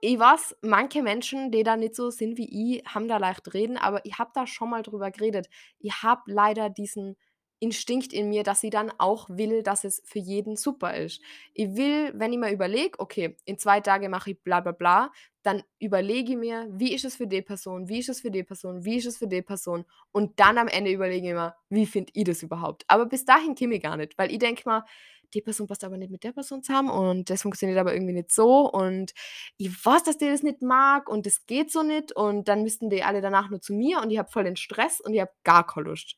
ich 0.00 0.18
weiß, 0.18 0.56
manche 0.62 1.02
Menschen, 1.02 1.50
die 1.50 1.62
da 1.62 1.76
nicht 1.76 1.94
so 1.94 2.10
sind 2.10 2.36
wie 2.36 2.76
ich, 2.78 2.84
haben 2.86 3.08
da 3.08 3.16
leicht 3.16 3.54
reden, 3.54 3.78
aber 3.78 4.04
ich 4.04 4.18
habe 4.18 4.30
da 4.34 4.46
schon 4.46 4.68
mal 4.70 4.82
drüber 4.82 5.10
geredet. 5.10 5.48
Ich 5.78 6.02
habe 6.02 6.22
leider 6.26 6.68
diesen 6.68 7.16
Instinkt 7.64 8.12
in 8.12 8.28
mir, 8.28 8.42
dass 8.42 8.62
ich 8.62 8.70
dann 8.70 8.92
auch 8.98 9.28
will, 9.30 9.62
dass 9.62 9.84
es 9.84 10.02
für 10.04 10.18
jeden 10.18 10.56
super 10.56 10.94
ist. 10.94 11.22
Ich 11.54 11.74
will, 11.76 12.12
wenn 12.14 12.32
ich 12.32 12.38
mir 12.38 12.52
überlege, 12.52 12.98
okay, 13.00 13.36
in 13.46 13.58
2 13.58 13.80
Tagen 13.80 14.10
mache 14.10 14.32
ich 14.32 14.42
bla 14.42 14.60
bla 14.60 14.72
bla, 14.72 15.12
dann 15.42 15.62
überlege 15.78 16.32
ich 16.32 16.38
mir, 16.38 16.68
wie 16.70 16.92
ist 16.94 17.04
es 17.04 17.16
für 17.16 17.26
die 17.26 17.42
Person, 17.42 17.88
wie 17.88 18.00
ist 18.00 18.08
es 18.10 18.20
für 18.20 18.30
die 18.30 18.44
Person, 18.44 18.84
wie 18.84 18.96
ist 18.96 19.06
es 19.06 19.16
für 19.18 19.28
die 19.28 19.42
Person 19.42 19.84
und 20.12 20.38
dann 20.40 20.58
am 20.58 20.68
Ende 20.68 20.90
überlege 20.90 21.28
ich 21.28 21.34
mir, 21.34 21.54
wie 21.70 21.86
finde 21.86 22.12
ich 22.14 22.24
das 22.24 22.42
überhaupt? 22.42 22.84
Aber 22.88 23.06
bis 23.06 23.24
dahin 23.24 23.54
komme 23.54 23.76
ich 23.76 23.82
gar 23.82 23.96
nicht, 23.96 24.16
weil 24.18 24.30
ich 24.30 24.38
denke 24.38 24.68
mir, 24.68 24.84
die 25.32 25.40
Person 25.42 25.66
passt 25.66 25.84
aber 25.84 25.96
nicht 25.96 26.10
mit 26.12 26.22
der 26.24 26.32
Person 26.32 26.62
zusammen 26.62 26.90
und 26.90 27.28
das 27.30 27.42
funktioniert 27.42 27.78
aber 27.78 27.94
irgendwie 27.94 28.12
nicht 28.12 28.30
so 28.30 28.70
und 28.70 29.12
ich 29.56 29.84
weiß, 29.84 30.04
dass 30.04 30.18
die 30.18 30.26
das 30.28 30.42
nicht 30.42 30.62
mag 30.62 31.08
und 31.08 31.26
das 31.26 31.46
geht 31.46 31.72
so 31.72 31.82
nicht 31.82 32.12
und 32.12 32.48
dann 32.48 32.62
müssten 32.62 32.90
die 32.90 33.02
alle 33.02 33.20
danach 33.20 33.50
nur 33.50 33.60
zu 33.60 33.74
mir 33.74 34.00
und 34.00 34.10
ich 34.10 34.18
habe 34.18 34.30
voll 34.30 34.44
den 34.44 34.56
Stress 34.56 35.00
und 35.00 35.14
ich 35.14 35.20
habe 35.20 35.32
gar 35.44 35.66
keine 35.66 35.88
Lust. 35.88 36.16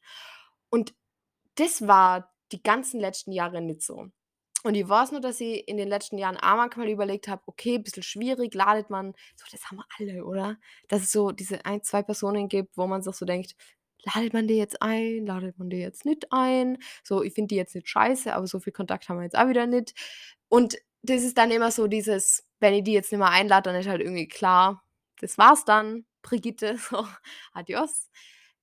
Und 0.71 0.95
das 1.57 1.87
war 1.87 2.33
die 2.53 2.63
ganzen 2.63 3.01
letzten 3.01 3.33
Jahre 3.33 3.61
nicht 3.61 3.83
so. 3.83 4.07
Und 4.65 4.75
ich 4.75 4.89
weiß 4.89 5.13
nur, 5.13 5.21
dass 5.21 5.41
ich 5.41 5.69
in 5.69 5.77
den 5.77 5.89
letzten 5.89 6.19
Jahren 6.19 6.37
auch 6.39 6.57
manchmal 6.57 6.89
überlegt 6.89 7.29
habe: 7.29 7.43
„Okay, 7.47 7.79
bisschen 7.79 8.03
schwierig, 8.03 8.55
ladet 8.55 8.91
man“ 8.91 9.15
so, 9.37 9.47
das 9.53 9.65
haben 9.67 9.79
wir 9.79 9.87
alle, 9.99 10.25
oder? 10.25 10.59
Dass 10.89 11.03
es 11.03 11.13
so 11.13 11.33
diese 11.33 11.65
ein 11.67 11.83
2 11.83 12.03
Personen 12.03 12.49
gibt, 12.49 12.77
wo 12.77 12.87
man 12.87 13.03
sich 13.03 13.15
so 13.17 13.25
denkt: 13.27 13.55
„Ladet 14.15 14.33
man 14.35 14.49
die 14.49 14.57
jetzt 14.57 14.83
ein? 14.83 15.27
Ladet 15.27 15.59
man 15.59 15.71
die 15.71 15.79
jetzt 15.79 16.05
nicht 16.07 16.33
ein?“ 16.33 16.79
So, 17.05 17.23
ich 17.23 17.35
finde 17.35 17.49
die 17.51 17.57
jetzt 17.57 17.75
nicht 17.77 17.89
scheiße, 17.89 18.35
aber 18.35 18.47
so 18.49 18.61
viel 18.61 18.73
Kontakt 18.73 19.09
haben 19.09 19.19
wir 19.19 19.25
jetzt 19.25 19.39
auch 19.39 19.49
wieder 19.49 19.67
nicht. 19.67 19.95
Und 20.49 20.77
das 21.03 21.23
ist 21.23 21.39
dann 21.39 21.51
immer 21.51 21.71
so 21.71 21.87
dieses, 21.87 22.45
wenn 22.61 22.75
ich 22.75 22.85
die 22.85 22.93
jetzt 22.93 23.13
nicht 23.13 23.19
mehr 23.21 23.31
einlade, 23.31 23.71
dann 23.71 23.81
ist 23.81 23.89
halt 23.89 24.01
irgendwie 24.01 24.29
klar, 24.29 24.83
das 25.21 25.39
war's 25.39 25.65
dann, 25.65 26.07
Brigitte, 26.23 26.77
so, 26.91 27.07
adios. 27.53 28.11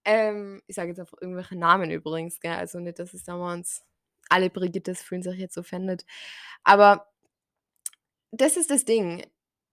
Ähm, 0.06 0.62
ich 0.68 0.76
sage 0.76 0.89
jetzt 0.89 1.00
einfach 1.00 1.18
irgendwelche 1.22 1.56
Namen 1.58 1.92
übrigens, 1.92 2.39
gell? 2.39 2.54
Also 2.54 2.80
nicht, 2.80 3.00
dass 3.00 3.13
es 3.13 3.24
da 3.24 3.38
mal 3.38 3.54
uns 3.54 3.84
alle 4.30 4.50
Brigittes 4.50 5.02
fühlen 5.04 5.24
sich 5.24 5.38
jetzt 5.38 5.58
offended. 5.58 6.06
Aber 6.63 7.12
das 8.32 8.58
ist 8.58 8.72
das 8.72 8.86
Ding. 8.86 9.26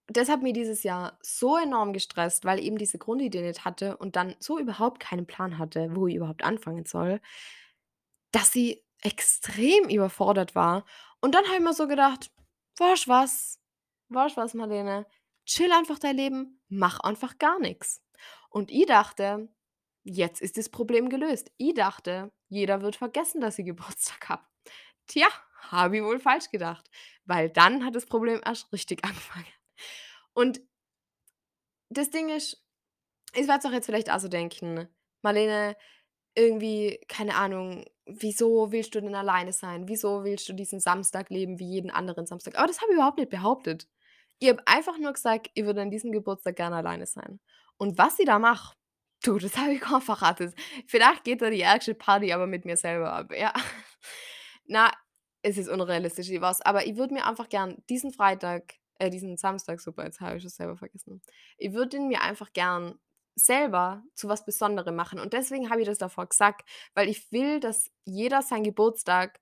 Das 0.07 0.29
hat 0.29 0.41
mich 0.41 0.53
dieses 0.53 0.83
Jahr 0.83 1.17
so 1.21 1.57
enorm 1.57 1.93
gestresst, 1.93 2.43
weil 2.45 2.59
eben 2.59 2.77
diese 2.77 2.97
Grundidee 2.97 3.41
nicht 3.41 3.65
hatte 3.65 3.97
und 3.97 4.15
dann 4.15 4.35
so 4.39 4.59
überhaupt 4.59 4.99
keinen 4.99 5.25
Plan 5.25 5.57
hatte, 5.57 5.95
wo 5.95 6.07
ich 6.07 6.15
überhaupt 6.15 6.43
anfangen 6.43 6.85
soll, 6.85 7.21
dass 8.31 8.55
ich 8.55 8.83
extrem 9.01 9.89
überfordert 9.89 10.55
war. 10.55 10.85
Und 11.21 11.35
dann 11.35 11.45
habe 11.45 11.55
ich 11.55 11.61
mir 11.61 11.73
so 11.73 11.87
gedacht: 11.87 12.31
„Weißt 12.77 13.07
du 13.07 13.11
was? 13.11 13.59
Du 14.09 14.15
was, 14.15 14.53
Marlene? 14.53 15.05
Chill 15.45 15.71
einfach 15.71 15.99
dein 15.99 16.17
Leben, 16.17 16.61
mach 16.69 16.99
einfach 16.99 17.37
gar 17.37 17.59
nix.“ 17.59 18.01
Und 18.49 18.71
ich 18.71 18.85
dachte, 18.85 19.49
jetzt 20.03 20.41
ist 20.41 20.57
das 20.57 20.69
Problem 20.69 21.09
gelöst. 21.09 21.51
Ich 21.57 21.73
dachte, 21.73 22.31
jeder 22.49 22.81
wird 22.81 22.95
vergessen, 22.95 23.41
dass 23.41 23.59
ich 23.59 23.65
Geburtstag 23.67 24.29
habe. 24.29 24.43
Tja, 25.07 25.27
habe 25.69 25.97
ich 25.97 26.03
wohl 26.03 26.19
falsch 26.19 26.49
gedacht, 26.51 26.89
weil 27.25 27.49
dann 27.49 27.85
hat 27.85 27.95
das 27.95 28.05
Problem 28.05 28.41
erst 28.45 28.71
richtig 28.73 29.03
angefangen. 29.05 29.45
Und 30.33 30.61
das 31.89 32.09
Ding 32.09 32.29
ist, 32.29 32.63
ich 33.33 33.47
werde 33.47 33.59
es 33.59 33.65
auch 33.65 33.73
jetzt 33.73 33.87
vielleicht 33.87 34.11
auch 34.11 34.19
so 34.19 34.27
denken: 34.29 34.89
„Marlene, 35.23 35.77
irgendwie, 36.35 36.99
keine 37.09 37.35
Ahnung, 37.35 37.85
wieso 38.05 38.71
willst 38.71 38.95
du 38.95 39.01
denn 39.01 39.15
alleine 39.15 39.53
sein? 39.53 39.87
Wieso 39.89 40.23
willst 40.25 40.49
du 40.49 40.53
diesen 40.53 40.79
Samstag 40.81 41.29
leben 41.31 41.59
wie 41.59 41.67
jeden 41.69 41.91
anderen 41.91 42.27
Samstag?“ 42.27 42.57
Aber 42.57 42.67
das 42.67 42.81
habe 42.81 42.91
ich 42.91 42.97
überhaupt 42.97 43.19
nicht 43.19 43.31
behauptet. 43.31 43.87
Ich 44.39 44.49
habe 44.49 44.63
einfach 44.67 44.97
nur 44.99 45.13
gesagt, 45.13 45.51
ich 45.55 45.65
würde 45.65 45.81
an 45.83 45.91
diesem 45.91 46.11
Geburtstag 46.13 46.57
gerne 46.57 46.77
alleine 46.77 47.07
sein. 47.07 47.39
Und 47.77 47.97
was 47.97 48.19
ich 48.19 48.25
da 48.27 48.39
mache, 48.39 48.75
du, 49.23 49.37
das 49.37 49.57
habe 49.57 49.73
ich 49.73 49.81
kaum 49.81 50.01
verraten. 50.01 50.53
Vielleicht 50.87 51.23
geht 51.23 51.41
da 51.41 51.49
die 51.49 51.61
ärgste 51.61 51.95
Party 51.95 52.33
aber 52.33 52.47
mit 52.47 52.65
mir 52.65 52.77
selber 52.77 53.13
ab, 53.13 53.33
ja. 53.33 53.53
Na, 54.65 54.91
es 55.41 55.57
ist 55.57 55.69
unrealistisch, 55.69 56.29
ich 56.29 56.41
weiß, 56.41 56.61
aber 56.61 56.85
ich 56.85 56.95
würde 56.97 57.13
mir 57.13 57.25
einfach 57.25 57.49
gern 57.49 57.77
diesen 57.89 58.13
Freitag 58.13 58.75
äh, 59.01 59.09
diesen 59.09 59.35
Samstag, 59.35 59.81
super, 59.81 60.05
jetzt 60.05 60.21
habe 60.21 60.37
ich 60.37 60.45
es 60.45 60.55
selber 60.55 60.77
vergessen. 60.77 61.23
Ich 61.57 61.73
würde 61.73 61.97
ihn 61.97 62.07
mir 62.07 62.21
einfach 62.21 62.53
gern 62.53 62.99
selber 63.33 64.03
zu 64.13 64.27
was 64.29 64.45
Besonderem 64.45 64.95
machen 64.95 65.19
und 65.19 65.33
deswegen 65.33 65.71
habe 65.71 65.81
ich 65.81 65.87
das 65.87 65.97
davor 65.97 66.27
gesagt, 66.27 66.69
weil 66.93 67.09
ich 67.09 67.31
will, 67.31 67.59
dass 67.59 67.89
jeder 68.05 68.43
seinen 68.43 68.63
Geburtstag 68.63 69.39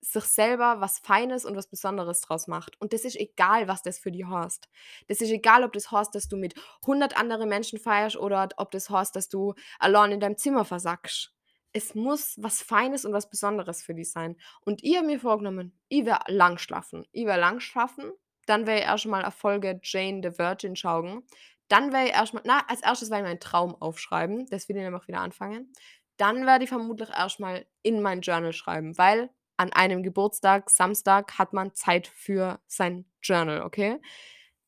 sich 0.00 0.24
selber 0.24 0.80
was 0.80 0.98
Feines 0.98 1.44
und 1.44 1.56
was 1.56 1.68
Besonderes 1.68 2.20
draus 2.20 2.46
macht. 2.46 2.80
Und 2.80 2.92
das 2.92 3.04
ist 3.04 3.16
egal, 3.16 3.68
was 3.68 3.82
das 3.82 3.98
für 3.98 4.12
die 4.12 4.24
heißt. 4.24 4.68
Das 5.08 5.20
ist 5.20 5.30
egal, 5.30 5.64
ob 5.64 5.72
das 5.72 5.90
heißt, 5.90 6.14
dass 6.14 6.28
du 6.28 6.36
mit 6.36 6.54
100 6.82 7.16
anderen 7.16 7.48
Menschen 7.48 7.78
feierst 7.78 8.16
oder 8.16 8.48
ob 8.56 8.70
das 8.70 8.90
heißt, 8.90 9.14
dass 9.16 9.28
du 9.28 9.54
allein 9.78 10.12
in 10.12 10.20
deinem 10.20 10.36
Zimmer 10.36 10.64
versackst. 10.64 11.34
Es 11.72 11.94
muss 11.94 12.34
was 12.38 12.62
Feines 12.62 13.04
und 13.04 13.12
was 13.12 13.28
Besonderes 13.28 13.82
für 13.82 13.94
dich 13.94 14.10
sein. 14.10 14.36
Und 14.64 14.82
ich 14.82 14.96
habe 14.96 15.06
mir 15.06 15.20
vorgenommen, 15.20 15.78
ich 15.88 16.06
werde 16.06 16.32
lang 16.32 16.58
schlafen. 16.58 17.06
Ich 17.12 17.26
werde 17.26 17.40
lang 17.40 17.60
schlafen, 17.60 18.12
dann 18.46 18.66
werde 18.66 18.80
ich 18.80 18.86
erst 18.86 19.06
mal 19.06 19.22
eine 19.22 19.30
Folge 19.30 19.78
Jane 19.82 20.20
the 20.22 20.38
Virgin 20.38 20.74
schauen. 20.74 21.22
Dann 21.68 21.92
werde 21.92 22.08
ich 22.08 22.14
erst 22.14 22.32
mal 22.32 22.42
na, 22.46 22.64
als 22.66 22.82
Erstes 22.82 23.10
werde 23.10 23.24
ich 23.24 23.28
meinen 23.28 23.40
Traum 23.40 23.74
aufschreiben. 23.74 24.46
Das 24.46 24.68
will 24.68 24.76
ich 24.76 24.82
nämlich 24.82 25.06
wieder 25.06 25.20
anfangen. 25.20 25.70
Dann 26.16 26.46
werde 26.46 26.64
ich 26.64 26.70
vermutlich 26.70 27.10
erst 27.10 27.40
mal 27.40 27.66
in 27.82 28.00
mein 28.00 28.22
Journal 28.22 28.54
schreiben, 28.54 28.96
weil 28.96 29.30
an 29.58 29.72
einem 29.74 30.02
Geburtstag, 30.04 30.70
Samstag, 30.70 31.38
hat 31.38 31.52
man 31.54 31.74
Zeit 31.74 32.08
für 32.08 32.60
sein 32.68 33.06
Journal, 33.22 33.62
okay? 33.62 34.00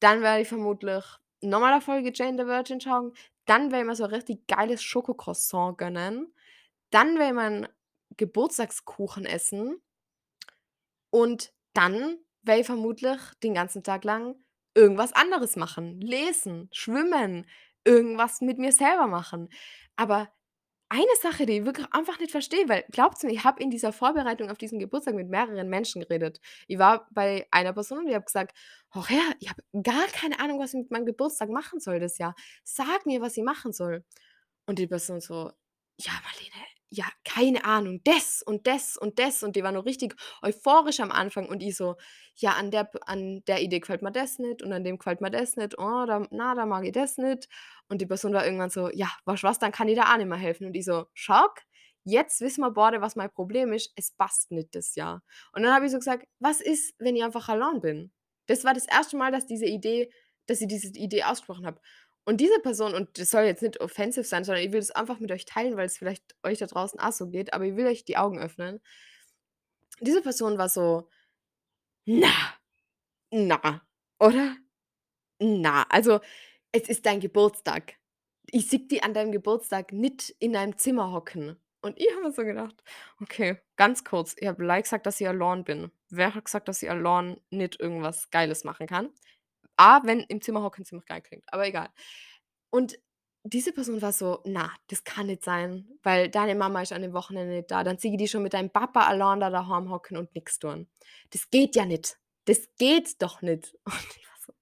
Dann 0.00 0.22
werde 0.22 0.42
ich 0.42 0.48
vermutlich 0.48 1.04
noch 1.42 1.60
mal 1.60 1.74
'ne 1.74 1.80
Folge 1.82 2.12
Jane 2.14 2.38
the 2.42 2.46
Virgin 2.48 2.80
schauen. 2.80 3.12
Dann 3.46 3.70
werde 3.72 3.82
ich 3.82 3.88
mir 3.88 3.96
so 3.96 4.04
'n 4.04 4.10
richtig 4.14 4.46
geiles 4.48 4.82
Schokocroissant 4.82 5.78
gönnen. 5.78 6.34
Dann 6.90 7.16
werde 7.18 7.28
ich 7.28 7.34
meinen 7.34 7.68
Geburtstagskuchen 8.18 9.26
essen. 9.26 9.80
Und 11.14 11.52
dann 11.74 12.18
werde 12.42 12.60
ich 12.60 12.66
vermutlich 12.66 13.18
den 13.42 13.54
ganzen 13.54 13.82
Tag 13.82 14.04
lang 14.04 14.36
irgendwas 14.74 15.12
anderes 15.12 15.56
machen. 15.56 16.00
Lesen, 16.00 16.68
schwimmen, 16.72 17.46
irgendwas 17.84 18.40
mit 18.40 18.58
mir 18.58 18.72
selber 18.72 19.06
machen. 19.06 19.48
Aber 19.96 20.28
eine 20.90 21.14
Sache, 21.22 21.46
die 21.46 21.58
ich 21.58 21.64
wirklich 21.64 21.86
einfach 21.92 22.18
nicht 22.20 22.32
verstehe, 22.32 22.68
weil 22.68 22.84
glaubt's 22.90 23.22
mir, 23.22 23.32
ich 23.32 23.44
habe 23.44 23.62
in 23.62 23.70
dieser 23.70 23.92
Vorbereitung 23.92 24.50
auf 24.50 24.58
diesen 24.58 24.78
Geburtstag 24.80 25.14
mit 25.14 25.28
mehreren 25.30 25.68
Menschen 25.70 26.02
geredet. 26.02 26.40
Ich 26.68 26.78
war 26.78 27.08
bei 27.12 27.46
einer 27.52 27.72
Person 27.72 28.00
und 28.00 28.08
ich 28.08 28.14
habe 28.14 28.24
gesagt: 28.26 28.56
„Hör 28.92 29.06
her, 29.08 29.22
ich 29.40 29.50
habe 29.50 29.62
gar 29.82 30.06
keine 30.08 30.40
Ahnung, 30.40 30.58
was 30.60 30.74
ich 30.74 30.80
mit 30.80 30.90
meinem 30.90 31.06
Geburtstag 31.06 31.50
machen 31.50 31.80
soll 31.80 32.00
das 32.00 32.18
Jahr. 32.18 32.34
Sag 32.64 33.06
mir, 33.06 33.20
was 33.22 33.36
ich 33.36 33.44
machen 33.44 33.72
soll.“ 33.72 34.04
Und 34.66 34.78
die 34.80 34.86
Person 34.88 35.20
so: 35.20 35.52
„Ja, 36.00 36.12
Marlene, 36.24 36.66
ja, 36.90 37.04
keine 37.24 37.64
Ahnung, 37.64 38.00
das 38.04 38.42
und 38.42 38.66
das 38.66 38.96
und 38.96 39.18
das.“ 39.18 39.42
Und 39.42 39.56
die 39.56 39.62
war 39.62 39.72
noch 39.72 39.84
richtig 39.86 40.16
euphorisch 40.42 41.00
am 41.00 41.12
Anfang 41.12 41.48
und 41.48 41.62
ich 41.62 41.76
so: 41.76 41.96
„Ja, 42.36 42.52
an 42.52 42.70
der 42.70 42.90
an 43.06 43.42
der 43.46 43.62
Idee 43.62 43.80
gefällt 43.80 44.02
mir 44.02 44.12
das 44.12 44.38
nicht 44.38 44.62
und 44.62 44.72
an 44.72 44.84
dem 44.84 44.98
gefällt 44.98 45.20
mir 45.20 45.30
das 45.30 45.56
nicht. 45.56 45.78
Oh, 45.78 46.04
da 46.06 46.26
na, 46.30 46.54
da 46.54 46.66
mag 46.66 46.84
ich 46.84 46.92
das 46.92 47.16
nicht.“ 47.18 47.48
Und 47.88 48.00
die 48.00 48.06
Person 48.06 48.32
war 48.34 48.44
irgendwann 48.44 48.70
so: 48.70 48.90
„Ja, 48.90 49.08
du 49.26 49.32
was, 49.42 49.58
dann 49.58 49.72
kann 49.72 49.88
ich 49.88 49.94
dir 49.96 50.04
auch 50.12 50.16
nicht 50.16 50.26
mehr 50.28 50.38
helfen.“ 50.38 50.66
Und 50.66 50.74
ich 50.74 50.84
so: 50.84 51.06
„Schau, 51.14 51.46
jetzt 52.04 52.40
wissen 52.40 52.62
wir 52.62 52.70
beide, 52.72 53.00
was 53.00 53.16
mein 53.16 53.30
Problem 53.30 53.72
ist. 53.72 53.92
Es 53.96 54.12
passt 54.12 54.50
nicht 54.50 54.74
das 54.74 54.94
Jahr.“ 54.94 55.22
Und 55.52 55.62
dann 55.62 55.74
habe 55.74 55.86
ich 55.86 55.92
so 55.92 55.98
gesagt: 55.98 56.26
„Was 56.40 56.60
ist, 56.60 56.94
wenn 56.98 57.16
ich 57.16 57.24
einfach 57.24 57.48
allein 57.48 57.80
bin?“ 57.80 58.12
Das 58.46 58.64
war 58.64 58.74
das 58.74 58.86
erste 58.86 59.16
Mal, 59.16 59.32
dass 59.32 59.46
diese 59.46 59.66
Idee 59.66 60.10
dass 60.46 60.60
ich 60.60 60.66
diese 60.66 60.88
Idee 60.88 61.22
ausgesprochen 61.22 61.64
habe. 61.64 61.80
Und 62.30 62.40
diese 62.40 62.60
Person 62.60 62.94
und 62.94 63.18
das 63.18 63.30
soll 63.30 63.42
jetzt 63.42 63.62
nicht 63.62 63.80
offensive 63.80 64.24
sein, 64.24 64.44
sondern 64.44 64.64
ich 64.64 64.72
will 64.72 64.78
das 64.80 64.92
einfach 64.92 65.18
mit 65.18 65.32
euch 65.32 65.46
teilen, 65.46 65.76
weil 65.76 65.86
es 65.86 65.98
vielleicht 65.98 66.36
euch 66.44 66.58
da 66.60 66.66
draußen 66.66 67.00
auch 67.00 67.12
so 67.12 67.26
geht, 67.28 67.52
aber 67.54 67.64
ich 67.66 67.74
will 67.76 67.88
euch 67.88 68.04
die 68.04 68.18
Augen 68.18 68.38
öffnen. 68.38 68.80
Diese 70.00 70.22
Person 70.22 70.58
war 70.58 70.68
so: 70.68 71.08
„Na, 72.06 72.32
na, 73.32 73.82
oder? 74.20 74.56
Na, 75.40 75.84
also, 75.90 76.20
es 76.72 76.88
ist 76.88 77.06
dein 77.06 77.20
Geburtstag. 77.20 77.94
Ich 78.50 78.68
sehe 78.70 78.80
dich 78.80 79.04
an 79.04 79.14
deinem 79.14 79.32
Geburtstag 79.32 79.92
nicht 79.92 80.30
in 80.40 80.54
deinem 80.54 80.78
Zimmer 80.78 81.12
hocken.“ 81.12 81.56
Und 81.82 81.98
ich 82.00 82.10
habe 82.12 82.22
mir 82.24 82.32
so 82.32 82.44
gedacht: 82.44 82.82
„Okay, 83.22 83.58
ganz 83.76 84.04
kurz, 84.04 84.36
ich 84.38 84.48
habe 84.48 84.62
gleich 84.62 84.84
gesagt, 84.84 85.06
dass 85.06 85.20
ich 85.20 85.28
allein 85.28 85.64
bin. 85.64 85.92
Wer 86.10 86.34
hat 86.34 86.46
gesagt, 86.46 86.68
dass 86.68 86.82
ich 86.82 86.90
allein 86.90 87.40
nicht 87.50 87.80
irgendwas 87.80 88.30
Geiles 88.30 88.64
machen 88.64 88.86
kann?“ 88.88 89.10
A, 89.80 90.02
wenn 90.04 90.20
im 90.20 90.42
Zimmer 90.42 90.62
hocken 90.62 90.84
ziemlich 90.84 91.06
geil 91.06 91.22
klingt, 91.22 91.44
aber 91.52 91.66
egal. 91.66 91.88
Und 92.70 92.98
diese 93.44 93.72
Person 93.72 94.02
war 94.02 94.12
so: 94.12 94.40
„Na, 94.44 94.72
das 94.88 95.04
kann 95.04 95.26
nicht 95.28 95.44
sein, 95.44 95.88
weil 96.02 96.28
deine 96.30 96.54
Mama 96.54 96.82
ist 96.82 96.92
an 96.92 97.02
dem 97.02 97.12
Wochenende 97.14 97.54
nicht 97.56 97.70
da. 97.70 97.84
Dann 97.84 97.98
sehe 97.98 98.12
ich 98.12 98.18
dich 98.18 98.30
schon 98.30 98.42
mit 98.42 98.54
deinem 98.54 98.70
Papa 98.70 99.02
allein 99.06 99.40
da 99.40 99.50
daheim 99.50 99.90
hocken 99.90 100.16
und 100.18 100.34
nix 100.34 100.58
tun. 100.58 100.88
Das 101.30 101.50
geht 101.50 101.76
ja 101.76 101.86
nicht. 101.86 102.18
Das 102.46 102.68
geht 102.78 103.20
doch 103.22 103.42
nicht.“ 103.42 103.74
Und 103.86 104.16
ich 104.16 104.26
war 104.28 104.36
so: 104.46 104.52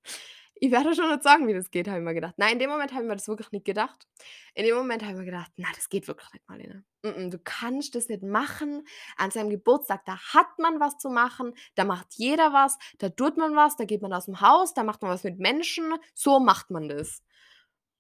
„Ich 0.61 0.73
werde 0.73 0.95
schon 0.95 1.09
nicht 1.11 1.23
sagen, 1.23 1.47
wie 1.47 1.55
das 1.55 1.71
geht“, 1.71 1.87
habe 1.89 1.99
ich 1.99 2.05
mir 2.05 2.15
gedacht. 2.15 2.35
Nein, 2.37 2.55
in 2.55 2.59
dem 2.59 2.71
Moment 2.71 2.93
habe 2.93 3.03
ich 3.05 3.09
mir 3.09 3.15
das 3.17 3.29
wirklich 3.29 3.53
nicht 3.53 3.65
gedacht. 3.65 4.07
In 4.55 4.65
dem 4.65 4.75
Moment 4.77 5.03
habe 5.03 5.13
ich 5.13 5.19
mir 5.19 5.25
gedacht: 5.27 5.53
„Na, 5.57 5.69
das 5.75 5.89
geht 5.89 6.09
wirklich 6.09 6.33
nicht, 6.33 6.49
Marlene. 6.49 6.85
M 7.03 7.15
m, 7.15 7.31
du 7.31 7.39
kannst 7.39 7.95
das 7.95 8.09
nicht 8.09 8.23
machen. 8.25 8.87
An 9.17 9.31
seinem 9.31 9.51
Geburtstag, 9.51 10.05
da 10.05 10.19
hat 10.19 10.59
man 10.59 10.81
was 10.81 10.99
zu 10.99 11.11
machen, 11.11 11.55
da 11.77 11.85
macht 11.85 12.09
jeder 12.15 12.53
was, 12.53 12.77
da 12.99 13.09
tut 13.09 13.37
man 13.37 13.55
was, 13.57 13.77
da 13.77 13.85
geht 13.85 14.03
man 14.03 14.13
aus'm 14.13 14.41
Haus, 14.41 14.75
da 14.75 14.83
macht 14.83 15.03
man 15.03 15.11
was 15.13 15.23
mit 15.25 15.39
Menschen. 15.39 15.95
So 16.15 16.41
macht 16.41 16.71
man 16.71 16.89
das.“ 16.89 17.23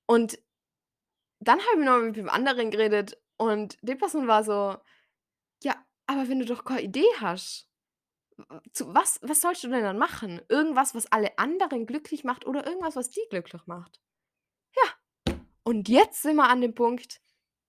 Und 0.06 0.38
dann 1.40 1.60
habe 1.60 1.80
ich 1.80 1.86
noch 1.86 2.00
mit 2.00 2.16
wem 2.16 2.28
anderen 2.28 2.70
geredet 2.70 3.16
und 3.36 3.78
die 3.82 3.94
Person 3.94 4.26
war 4.26 4.42
so: 4.44 4.76
„Ja, 5.64 5.76
aber 6.06 6.28
wenn 6.28 6.40
du 6.40 6.46
doch 6.46 6.64
keine 6.64 6.82
Idee 6.82 7.06
hast, 7.20 7.67
zu 8.72 8.94
was 8.94 9.18
was 9.22 9.40
sollst 9.40 9.64
du 9.64 9.68
denn 9.68 9.82
dann 9.82 9.98
machen? 9.98 10.40
Irgendwas, 10.48 10.94
was 10.94 11.10
alle 11.12 11.38
anderen 11.38 11.86
glücklich 11.86 12.24
macht 12.24 12.46
oder 12.46 12.66
irgendwas, 12.66 12.96
was 12.96 13.10
dich 13.10 13.28
glücklich 13.30 13.62
macht?“ 13.66 14.00
Ja, 14.76 14.94
und 15.64 15.88
jetzt 15.88 16.22
sind 16.22 16.36
wir 16.36 16.48
an 16.48 16.60
dem 16.62 16.74
Punkt, 16.74 17.20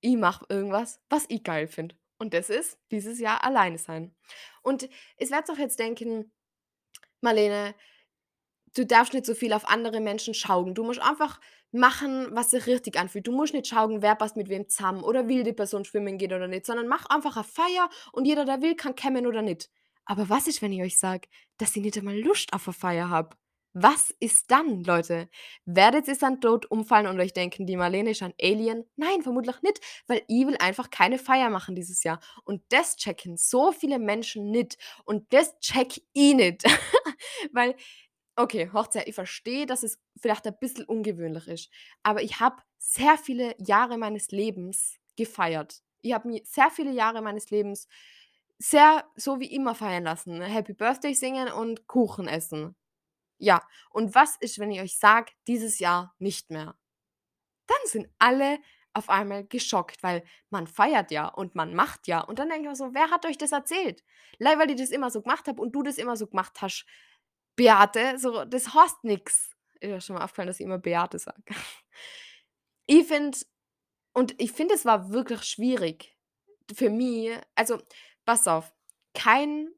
ich 0.02 0.18
mache 0.18 0.46
irgendwas, 0.50 1.02
was 1.10 1.26
ich 1.30 1.44
geil 1.44 1.68
finde. 1.68 1.96
Und 2.20 2.34
das 2.34 2.50
ist 2.50 2.80
dieses 2.92 3.20
Jahr 3.20 3.44
alleine 3.44 3.78
sein. 3.78 4.16
Und 4.64 4.84
ihr 5.18 5.30
werdet 5.30 5.50
euch 5.50 5.60
jetzt 5.60 5.80
denken: 5.80 6.32
„Marlene, 7.22 7.76
du 8.76 8.86
darfst 8.86 9.14
nicht 9.14 9.26
so 9.26 9.36
viel 9.36 9.54
auf 9.54 9.68
andere 9.68 10.00
Menschen 10.00 10.34
schauen. 10.34 10.76
Du 10.76 10.84
musst 10.84 11.02
einfach 11.02 11.40
machen, 11.72 12.28
was 12.32 12.52
sich 12.52 12.66
richtig 12.68 12.98
anfühlt. 12.98 13.28
Du 13.28 13.32
musst 13.32 13.54
nicht 13.54 13.68
schauen, 13.68 14.02
wer 14.02 14.16
passt 14.16 14.38
mit 14.38 14.50
wem 14.50 14.68
zusammen 14.70 15.04
oder 15.04 15.28
will 15.28 15.44
die 15.44 15.54
Person 15.54 15.86
schwimmen 15.86 16.18
gehen 16.18 16.34
oder 16.34 16.48
nicht, 16.48 16.66
sondern 16.66 16.88
mach 16.88 17.06
einfach 17.08 17.36
eine 17.38 17.44
Feier 17.44 17.90
und 18.12 18.26
jeder, 18.26 18.46
der 18.46 18.62
will, 18.62 18.76
kann 18.76 18.96
kommen 18.96 19.28
oder 19.28 19.42
nicht.“ 19.42 19.70
Aber 20.10 20.28
was 20.30 20.48
ist, 20.48 20.62
wenn 20.64 20.74
ich 20.74 20.82
euch 20.82 20.98
sage, 20.98 21.28
dass 21.58 21.76
ich 21.76 21.84
nicht 21.84 21.98
einmal 21.98 22.18
Lust 22.20 22.54
auf 22.54 22.66
'ne 22.68 22.74
Feier 22.74 23.10
habe? 23.10 23.38
Was 23.74 24.10
ist 24.20 24.50
dann, 24.50 24.84
Leute? 24.84 25.30
Werdet 25.66 26.08
ihr 26.08 26.16
dann 26.18 26.42
tot 26.42 26.66
umfallen 26.72 27.06
und 27.06 27.20
euch 27.20 27.34
denken, 27.34 27.68
die 27.68 27.78
Marlene 27.78 28.10
ist 28.12 28.24
ein 28.24 28.34
Alien? 28.42 28.86
Nein, 28.96 29.22
vermutlich 29.22 29.62
nicht, 29.62 29.80
weil 30.08 30.24
ich 30.28 30.48
will 30.48 30.58
einfach 30.58 30.90
keine 30.90 31.20
Feier 31.20 31.52
machen 31.52 31.76
dieses 31.76 32.04
Jahr. 32.04 32.20
Und 32.46 32.64
das 32.70 32.96
checken 32.98 33.38
so 33.38 33.72
viele 33.72 34.00
Menschen 34.00 34.50
nicht. 34.50 34.78
Und 35.06 35.32
das 35.34 35.60
checke 35.60 36.02
ich 36.14 36.34
nicht. 36.34 36.64
Weil 37.54 37.76
okay, 38.36 38.72
her, 38.74 39.08
ich 39.08 39.16
verstehe, 39.16 39.66
dass 39.66 39.84
es 39.84 40.00
vielleicht 40.22 40.48
ein 40.48 40.58
bisschen 40.60 40.86
ungewöhnlich 40.86 41.48
ist, 41.48 41.70
aber 42.04 42.24
ich 42.24 42.40
habe 42.40 42.62
sehr 42.78 43.18
viele 43.18 43.56
Jahre 43.60 43.98
meines 43.98 44.30
Lebens 44.32 44.98
gefeiert. 45.18 45.82
Ich 46.02 46.14
habe 46.14 46.30
mich 46.30 46.44
sehr 46.50 46.72
viele 46.72 46.92
Jahre 46.92 47.22
meines 47.22 47.50
Lebens 47.52 47.88
sehr 48.60 49.06
so 49.16 49.40
wie 49.42 49.54
immer 49.54 49.76
feiern 49.76 50.04
lassen. 50.06 50.42
Happy 50.42 50.74
Birthday 50.74 51.14
singen 51.16 51.50
und 51.52 51.88
Kuchen 51.88 52.28
essen. 52.28 52.76
Ja, 53.40 53.62
und 53.92 54.16
was 54.16 54.38
ist, 54.42 54.60
wenn 54.60 54.72
ich 54.72 54.82
euch 54.82 54.98
sage, 55.00 55.32
dieses 55.48 55.80
Jahr 55.80 56.16
nicht 56.20 56.52
mehr? 56.52 56.76
Dann 57.68 57.78
sind 57.86 58.08
alle 58.20 58.60
auf 58.94 59.10
einmal 59.10 59.46
geschockt, 59.46 60.02
weil 60.04 60.24
man 60.50 60.68
feiert 60.68 61.12
ja 61.12 61.28
und 61.28 61.56
man 61.56 61.74
macht 61.76 62.08
ja. 62.08 62.22
Und 62.22 62.40
dann 62.40 62.50
denke 62.50 62.64
ich 62.64 62.70
mir 62.70 62.76
so: 62.76 62.94
„Wer 62.94 63.12
hat 63.12 63.26
euch 63.26 63.38
das 63.38 63.52
erzählt? 63.52 64.04
Leider 64.40 64.60
weil 64.60 64.72
ich 64.72 64.78
das 64.78 64.90
immer 64.92 65.12
so 65.12 65.22
gemacht 65.22 65.48
habe 65.48 65.62
und 65.62 65.74
du 65.74 65.84
das 65.84 65.98
immer 65.98 66.18
so 66.18 66.28
gemacht 66.28 66.62
hast, 66.62 66.86
Beate, 67.56 68.18
so, 68.20 68.46
das 68.46 68.74
heißt 68.74 69.04
nix.“ 69.04 69.52
Ist 69.82 69.92
euch 69.94 70.06
schon 70.06 70.16
mal 70.18 70.24
aufgefallen, 70.26 70.48
dass 70.48 70.60
ich 70.60 70.66
immer 70.66 70.80
Beate 70.80 71.20
sage. 71.20 71.44
Ich 72.88 73.08
finde 73.08 73.38
und 74.14 74.40
ich 74.42 74.52
finde, 74.54 74.76
es 74.76 74.86
war 74.86 75.12
wirklich 75.12 75.44
schwierig 75.44 76.18
für 76.74 76.90
mich 76.90 77.32
also, 77.56 77.82
pass 78.30 78.48
auf, 78.48 78.72
kein 79.16 79.70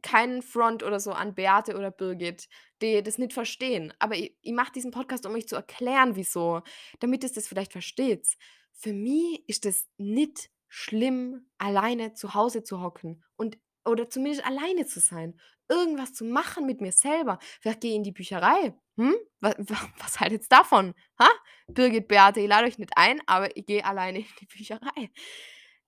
kein 0.00 0.40
Front 0.40 0.84
oder 0.84 1.00
so 1.00 1.10
an 1.10 1.34
Beate 1.34 1.76
oder 1.76 1.90
Birgit, 1.90 2.48
die 2.80 3.02
das 3.02 3.18
nicht 3.18 3.32
verstehen. 3.32 3.92
Aber 3.98 4.14
ich 4.14 4.38
ich 4.40 4.52
mache 4.52 4.70
diesen 4.70 4.92
Podcast, 4.92 5.26
um 5.26 5.34
euch 5.34 5.48
zu 5.48 5.56
erklären, 5.56 6.14
wieso, 6.14 6.62
damit 7.00 7.24
ihr's 7.24 7.32
das 7.32 7.48
vielleicht 7.48 7.72
versteht. 7.72 8.36
Für 8.72 8.92
mich 8.92 9.42
ist 9.48 9.66
es 9.66 9.88
nicht 9.96 10.48
schlimm, 10.68 11.48
alleine 11.58 12.14
zu 12.14 12.34
Hause 12.34 12.62
zu 12.62 12.80
hocken 12.80 13.24
und 13.34 13.58
oder 13.84 14.08
zumindest 14.08 14.46
alleine 14.46 14.86
zu 14.86 15.00
sein. 15.00 15.40
Irgendwas 15.68 16.12
zu 16.12 16.24
machen 16.24 16.66
mit 16.66 16.80
mir 16.80 16.92
selber. 16.92 17.40
Vielleicht 17.60 17.80
gehe 17.80 17.90
ich 17.90 17.96
in 17.96 18.04
die 18.04 18.12
Bücherei. 18.12 18.78
Hm? 18.96 19.16
Wa 19.40 19.54
wa 19.58 19.76
was 19.98 20.20
haltet's 20.20 20.48
davon? 20.48 20.94
Ha? 21.18 21.28
Birgit, 21.66 22.06
Beate, 22.06 22.38
ich 22.38 22.48
lade 22.48 22.68
euch 22.68 22.78
nicht 22.78 22.92
ein, 22.94 23.20
aber 23.26 23.56
ich 23.56 23.66
gehe 23.66 23.84
alleine 23.84 24.20
in 24.20 24.26
die 24.40 24.46
Bücherei. 24.46 25.10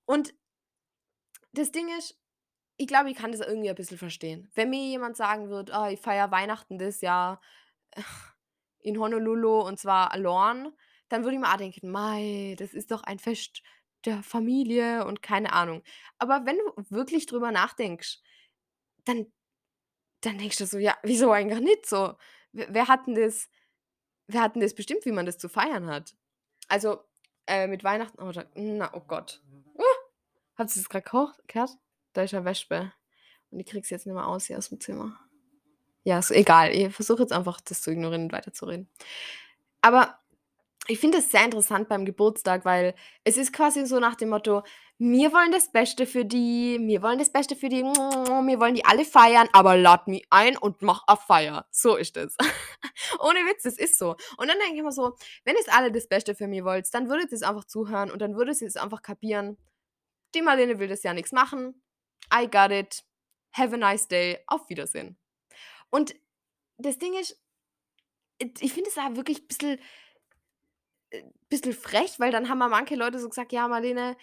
Und 0.06 0.34
das 1.52 1.72
Ding 1.72 1.88
ist, 1.98 2.18
ich 2.78 2.88
glaube, 2.88 3.10
ich 3.10 3.16
kann 3.16 3.32
das 3.32 3.40
irgendwie 3.42 3.70
ein 3.70 3.76
bisschen 3.76 3.98
verstehen. 3.98 4.50
Wenn 4.54 4.70
mir 4.70 4.84
jemand 4.86 5.16
sagen 5.16 5.50
würde: 5.50 5.74
„Ah, 5.74 5.90
ich 5.90 6.00
feiere 6.00 6.30
Weihnachten 6.32 6.78
das 6.78 7.00
Jahr 7.02 7.40
in 8.80 8.98
Honolulu 9.00 9.60
und 9.62 9.78
zwar 9.80 10.12
allein“, 10.12 10.72
dann 11.08 11.24
würde 11.24 11.36
ich 11.36 11.40
mir 11.42 11.52
auch 11.52 11.58
denken: 11.58 11.90
„Mei, 11.90 12.56
das 12.58 12.74
ist 12.74 12.90
doch 12.92 13.02
ein 13.04 13.18
Fest 13.20 13.62
der 14.06 14.22
Familie“ 14.22 15.06
und 15.06 15.22
keine 15.22 15.52
Ahnung. 15.54 15.82
Aber 16.18 16.46
wenn 16.46 16.58
du 16.58 16.84
wirklich 16.90 17.26
drüber 17.26 17.52
nachdenkst, 17.52 18.20
dann 19.06 19.32
dann 20.22 20.38
denkst 20.38 20.58
du 20.58 20.66
so: 20.66 20.78
„Ja, 20.78 20.96
wieso 21.02 21.32
eigentlich 21.32 21.60
nicht 21.60 21.86
so?“ 21.86 22.16
W 22.52 22.66
wer 22.70 22.88
hat 22.88 23.06
'n 23.08 23.14
das 23.14 23.48
wer 24.28 24.42
hat 24.42 24.56
'n 24.56 24.60
das 24.62 24.74
bestimmt, 24.74 25.04
wie 25.06 25.12
man 25.12 25.26
das 25.26 25.38
zu 25.38 25.48
feiern 25.50 25.86
hat? 25.88 26.16
Also, 26.68 27.04
äh, 27.48 27.66
mit 27.68 27.84
Weihnachten 27.84 28.22
oder 28.22 28.50
na, 28.56 28.92
oh 28.94 29.02
Gott. 29.02 29.42
Habt 30.58 30.76
ihr 30.76 30.82
das 30.82 30.88
gehor 31.04 31.34
gehört? 31.46 31.70
Da 32.12 32.22
ist 32.22 32.32
'ne 32.32 32.44
Wespe 32.44 32.92
und 33.50 33.60
ich 33.60 33.66
kriege 33.66 33.86
sie 33.86 33.94
jetzt 33.94 34.06
nicht 34.06 34.14
mehr 34.14 34.26
aus 34.26 34.46
hier 34.46 34.58
aus'm 34.58 34.80
Zimmer. 34.80 35.18
Ja, 36.04 36.18
ist 36.20 36.30
egal. 36.30 36.72
Ich 36.74 36.94
versuche 36.94 37.22
jetzt 37.22 37.32
einfach, 37.32 37.60
das 37.60 37.82
zu 37.82 37.90
ignorieren 37.92 38.24
und 38.24 38.32
weiterzureden. 38.32 38.88
Aber 39.82 40.18
Ich 40.88 41.00
finde 41.00 41.18
es 41.18 41.30
sehr 41.32 41.44
interessant 41.44 41.88
beim 41.88 42.04
Geburtstag, 42.06 42.64
weil 42.66 42.94
es 43.24 43.36
ist 43.38 43.52
quasi 43.54 43.86
so 43.86 44.00
nach 44.00 44.16
dem 44.16 44.30
Motto: 44.30 44.62
„Wir 44.98 45.32
wollen 45.32 45.52
das 45.52 45.72
Beste 45.72 46.06
für 46.06 46.24
die, 46.26 46.78
wir 46.82 47.02
wollen 47.02 47.18
das 47.20 47.32
Beste 47.32 47.56
für 47.56 47.68
die, 47.70 47.82
wir 47.84 48.60
wollen 48.60 48.74
die 48.76 48.84
alle 48.86 49.04
feiern, 49.04 49.48
aber 49.52 49.76
lad 49.78 50.08
mich 50.08 50.26
ein 50.30 50.56
und 50.58 50.82
mach 50.82 51.04
a 51.08 51.16
Feier.“ 51.16 51.66
So 51.72 51.96
ist 51.96 52.16
das. 52.16 52.36
Ohne 53.20 53.40
Witz, 53.46 53.64
das 53.64 53.78
ist 53.78 53.98
so. 53.98 54.16
Und 54.38 54.48
dann 54.48 54.58
denke 54.60 54.76
ich 54.78 54.82
mir 54.82 54.92
so: 54.92 55.16
„Wenn 55.44 55.56
ihr's 55.56 55.68
alle 55.68 55.92
das 55.92 56.08
Beste 56.08 56.34
für 56.34 56.48
mich 56.48 56.64
wollt, 56.64 56.92
dann 56.94 57.08
würdet 57.08 57.32
ihr's 57.32 57.42
einfach 57.42 57.64
zuhören 57.64 58.10
und 58.10 58.20
dann 58.22 58.36
würdet 58.36 58.60
ihr's 58.62 58.76
einfach 58.76 59.02
kapieren. 59.02 59.58
Die 60.34 60.42
Marlene 60.42 60.78
will 60.78 60.88
das 60.88 61.02
ja 61.02 61.14
nix 61.14 61.32
machen. 61.32 61.82
I 62.32 62.46
got 62.48 62.70
it. 62.70 63.04
Have 63.52 63.74
a 63.74 63.78
nice 63.78 64.06
day. 64.08 64.38
Auf 64.46 64.68
Wiedersehen.“ 64.68 65.18
Und 65.90 66.14
das 66.78 66.98
Ding 66.98 67.14
ist, 67.14 67.40
ich 68.38 68.72
finde 68.72 68.90
es 68.90 68.98
auch 68.98 69.16
wirklich 69.16 69.48
bissel 69.48 69.80
äh, 71.10 71.22
bisschen 71.48 71.72
frech, 71.72 72.20
weil 72.20 72.30
dann 72.30 72.48
haben 72.48 72.58
manche 72.58 72.94
Leute 72.94 73.18
so 73.18 73.28
gesagt: 73.28 73.52
„Ja, 73.52 73.68
Marlene, 73.68 74.16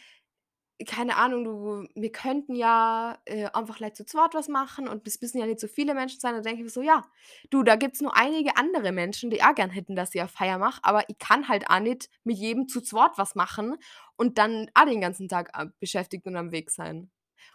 keine 0.88 1.16
Ahnung, 1.18 1.44
du 1.46 1.88
wir 1.96 2.12
könnten 2.12 2.56
ja, 2.56 3.18
äh, 3.26 3.46
einfach 3.54 3.78
gleich 3.78 3.94
zu 3.96 4.06
zweit 4.06 4.34
was 4.34 4.48
machen 4.50 4.88
und 4.90 5.08
es 5.08 5.22
müssen 5.22 5.38
ja 5.40 5.46
nicht 5.46 5.60
so 5.62 5.68
viele 5.68 5.94
Menschen 5.94 6.20
sein.“ 6.20 6.34
Da 6.36 6.42
denke 6.42 6.60
ich 6.60 6.64
mir 6.66 6.70
so: 6.70 6.82
„Ja, 6.82 7.04
du, 7.50 7.64
da 7.64 7.76
gibt's 7.78 8.02
noch 8.02 8.14
einige 8.14 8.58
andere 8.58 8.92
Menschen, 8.92 9.30
die 9.30 9.42
auch 9.44 9.56
gern 9.56 9.70
hätten, 9.70 9.96
dass 9.96 10.14
ich 10.14 10.22
a 10.22 10.28
Feier 10.28 10.58
mache, 10.58 10.82
aber 10.84 11.10
ich 11.10 11.18
kann 11.18 11.48
halt 11.48 11.70
auch 11.70 11.80
nicht 11.80 12.10
mit 12.24 12.38
jedem 12.38 12.68
zu 12.68 12.82
zweit 12.82 13.12
was 13.18 13.36
machen 13.36 13.78
und 14.18 14.38
dann 14.38 14.70
auch 14.74 14.86
den 14.86 15.02
ganzen 15.02 15.30
Tag, 15.30 15.50
äh, 15.58 15.68
beschäftigt 15.80 16.26
und 16.28 16.36
am 16.36 16.52
Weg 16.52 16.70
sein.“ 16.72 17.10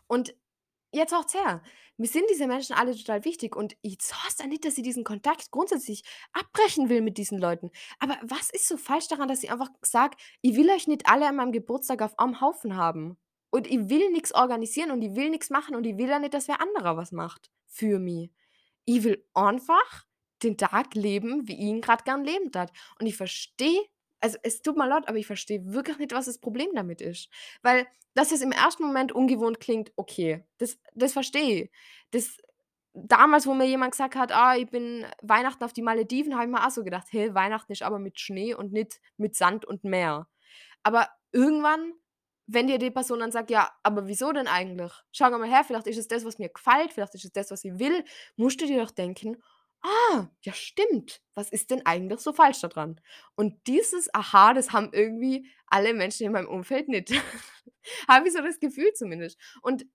Und 0.07 0.35
jetzt 0.93 1.13
hört's 1.13 1.35
her. 1.35 1.63
Mir 1.97 2.07
sind 2.09 2.25
diese 2.31 2.47
Menschen 2.47 2.75
alle 2.75 2.97
total 2.97 3.25
wichtig 3.25 3.55
und 3.57 3.77
jetzt 3.83 4.15
heißt 4.25 4.41
ja 4.41 4.47
nicht, 4.47 4.65
dass 4.65 4.79
ich 4.79 4.85
diesen 4.85 5.05
Kontakt 5.05 5.51
grundsätzlich 5.51 6.03
abbrechen 6.33 6.89
will 6.89 7.01
mit 7.03 7.19
diesen 7.19 7.39
Leuten. 7.39 7.71
Aber 7.99 8.17
was 8.23 8.51
ist 8.51 8.67
so 8.69 8.77
falsch 8.77 9.09
daran, 9.09 9.29
dass 9.29 9.43
ich 9.43 9.51
einfach 9.53 9.69
sage: 9.83 10.17
„Ich 10.43 10.57
will 10.57 10.71
euch 10.71 10.87
nicht 10.89 11.07
alle 11.09 11.29
an 11.29 11.37
meinem 11.37 11.53
Geburtstag 11.53 12.03
auf 12.03 12.19
einem 12.19 12.41
Haufen 12.41 12.77
haben 12.77 13.19
und 13.51 13.67
ich 13.67 13.89
will 13.89 14.11
nix 14.11 14.33
organisieren 14.33 14.91
und 14.91 15.03
ich 15.03 15.15
will 15.15 15.31
nix 15.31 15.51
machen 15.51 15.77
und 15.77 15.85
ich 15.87 15.97
will 15.99 16.13
auch 16.13 16.19
nicht, 16.21 16.35
dass 16.35 16.49
wer 16.49 16.61
anderer 16.61 16.97
was 16.97 17.13
macht 17.13 17.51
für 17.67 17.99
mich. 17.99 18.31
Ich 18.85 19.05
will 19.05 19.25
einfach 19.35 20.07
den 20.43 20.57
Tag 20.59 20.95
leben, 20.95 21.47
wie 21.49 21.55
ihn 21.55 21.81
grad 21.83 22.05
gern 22.05 22.25
leben 22.25 22.51
tat.“ 22.53 22.73
Und 22.99 23.07
ich 23.07 23.17
verstehe 23.17 23.83
also, 24.21 24.39
es 24.43 24.63
tut 24.63 24.77
mir 24.77 24.87
leid, 24.89 25.09
aber 25.09 25.19
ich 25.19 25.27
verstehe 25.27 25.61
wirklich 25.73 25.99
nicht, 25.99 26.13
was 26.13 26.27
das 26.27 26.39
Problem 26.39 26.71
damit 26.75 27.01
ist. 27.01 27.29
Weil, 27.63 27.87
dass 28.15 28.33
es 28.33 28.43
im 28.43 28.53
ersten 28.53 28.85
Moment 28.85 29.13
ungewohnt 29.13 29.61
klingt, 29.61 29.93
okay, 29.97 30.45
das 30.59 30.79
das 30.95 31.13
verstehe 31.13 31.65
ich. 31.65 31.71
Das 32.13 32.37
damals, 32.95 33.47
wo 33.47 33.55
mir 33.55 33.67
jemand 33.67 33.93
gesagt 33.93 34.17
hat: 34.17 34.33
„Ah, 34.33 34.57
ich 34.57 34.69
bin 34.71 35.07
Weihnachten 35.23 35.65
auf 35.65 35.73
die 35.73 35.83
Malediven“, 35.83 36.35
habe 36.35 36.45
ich 36.47 36.51
mir 36.51 36.67
auch 36.67 36.71
so 36.71 36.85
gedacht: 36.85 37.09
„Hä, 37.11 37.35
Weihnachten 37.35 37.73
ist 37.73 37.83
aber 37.83 37.99
mit 37.99 38.19
Schnee 38.21 38.55
und 38.55 38.73
nicht 38.73 39.01
mit 39.17 39.37
Sand 39.37 39.65
und 39.65 39.85
Meer.“ 39.85 40.29
Aber 40.83 41.09
irgendwann, 41.33 41.93
wenn 42.47 42.67
dir 42.69 42.79
die 42.79 42.91
Person 42.91 43.21
dann 43.21 43.33
sagt: 43.33 43.51
„Ja, 43.51 43.71
aber 43.85 44.09
wieso 44.09 44.33
denn 44.33 44.49
eigentlich? 44.49 44.93
Schau 45.13 45.31
mal 45.31 45.49
her, 45.49 45.65
vielleicht 45.65 45.87
ist 45.89 45.99
es 45.99 46.09
das, 46.09 46.25
was 46.25 46.39
mir 46.39 46.49
gefällt, 46.51 46.93
vielleicht 46.93 47.15
ist 47.15 47.25
es 47.27 47.33
das, 47.33 47.51
was 47.51 47.65
ich 47.65 47.79
will“, 47.79 48.05
musst 48.37 48.61
du 48.61 48.67
dir 48.67 48.83
doch 48.83 48.91
denken: 48.93 49.37
„Ah, 49.83 50.29
ja 50.43 50.53
stimmt. 50.53 51.23
Was 51.35 51.51
ist 51.51 51.71
denn 51.71 51.87
eigentlich 51.87 52.21
so 52.21 52.33
falsch 52.33 52.61
da 52.61 52.69
dran?“ 52.69 53.01
Und 53.35 53.67
dieses 53.67 54.13
Aha, 54.15 54.53
das 54.55 54.73
haben 54.73 54.91
irgendwie 54.93 55.49
alle 55.67 55.95
Menschen 55.95 56.27
in 56.27 56.33
meinem 56.33 56.49
Umfeld 56.49 56.89
nicht. 56.89 57.11
Habe 58.09 58.29
ich 58.29 58.35
so 58.35 58.43
das 58.43 58.61
Gefühl 58.61 58.93
zumindest. 58.95 59.39
Und 59.63 59.87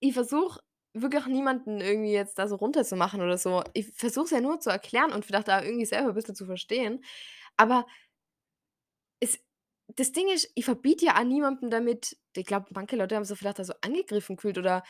ich 0.00 0.14
versuche 0.14 0.60
wirklich 0.94 1.26
niemanden 1.26 1.80
irgendwie 1.80 2.12
jetzt 2.12 2.38
da 2.38 2.48
so 2.48 2.56
runterzumachen 2.56 3.20
oder 3.20 3.38
so. 3.38 3.62
Ich 3.74 3.92
versuche 3.94 4.24
es 4.24 4.30
ja 4.32 4.40
nur 4.40 4.60
zu 4.60 4.70
erklären 4.70 5.12
und 5.12 5.24
vielleicht 5.24 5.48
da 5.48 5.62
irgendwie 5.62 5.84
selber 5.86 6.12
bisschen 6.14 6.34
zu 6.34 6.46
verstehen. 6.46 7.04
Aber 7.56 7.86
es 9.20 9.38
das 9.96 10.12
Ding 10.12 10.28
ist, 10.28 10.50
ich 10.54 10.64
verbiete 10.64 11.06
ja 11.06 11.18
auch 11.18 11.24
niemandem 11.24 11.70
damit 11.70 12.16
ich 12.36 12.46
glaube, 12.46 12.66
manche 12.70 12.94
Leute 12.96 13.16
haben 13.16 13.24
sich 13.24 13.36
vielleicht 13.38 13.58
da 13.58 13.64
so 13.64 13.72
angegriffen 13.82 14.36
gefühlt 14.36 14.56
oder 14.58 14.84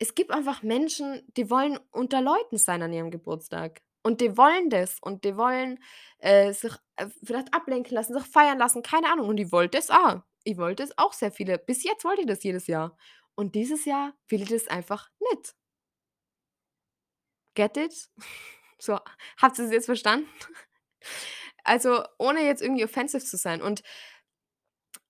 es 0.00 0.14
gibt 0.14 0.32
einfach 0.32 0.62
Menschen, 0.62 1.22
die 1.36 1.50
wollen 1.50 1.78
unter 1.92 2.22
Leuten 2.22 2.56
sein 2.56 2.82
an 2.82 2.92
ihrem 2.92 3.10
Geburtstag. 3.10 3.82
Und 4.02 4.22
die 4.22 4.36
wollen 4.36 4.70
das 4.70 4.98
und 5.00 5.24
die 5.24 5.36
wollen, 5.36 5.78
äh, 6.18 6.52
sich, 6.54 6.72
äh, 6.96 7.06
vielleicht 7.22 7.52
ablenken 7.54 7.94
lassen, 7.94 8.14
sich 8.14 8.26
feiern 8.26 8.58
lassen, 8.58 8.82
keine 8.82 9.12
Ahnung. 9.12 9.28
Und 9.28 9.38
ich 9.38 9.52
wollte 9.52 9.76
es 9.76 9.90
auch. 9.90 10.22
Ich 10.42 10.56
wollte 10.56 10.82
es 10.82 10.96
auch 10.96 11.12
sehr 11.12 11.30
viele 11.30 11.58
bis 11.58 11.84
jetzt 11.84 12.04
wollte 12.04 12.22
ich 12.22 12.26
das 12.26 12.42
jedes 12.42 12.66
Jahr. 12.66 12.96
Und 13.34 13.54
dieses 13.54 13.84
Jahr 13.84 14.14
will 14.28 14.42
ich 14.42 14.48
das 14.48 14.68
einfach 14.68 15.10
nicht. 15.30 15.54
Get 17.54 17.76
it? 17.76 18.08
So, 18.82 18.98
habt 19.36 19.58
ihr's 19.58 19.70
jetzt 19.70 19.86
verstanden? 19.86 20.26
Also, 21.62 22.02
ohne 22.18 22.40
jetzt 22.40 22.62
irgendwie 22.62 22.84
offensive 22.84 23.22
zu 23.22 23.36
sein 23.36 23.60
und 23.60 23.82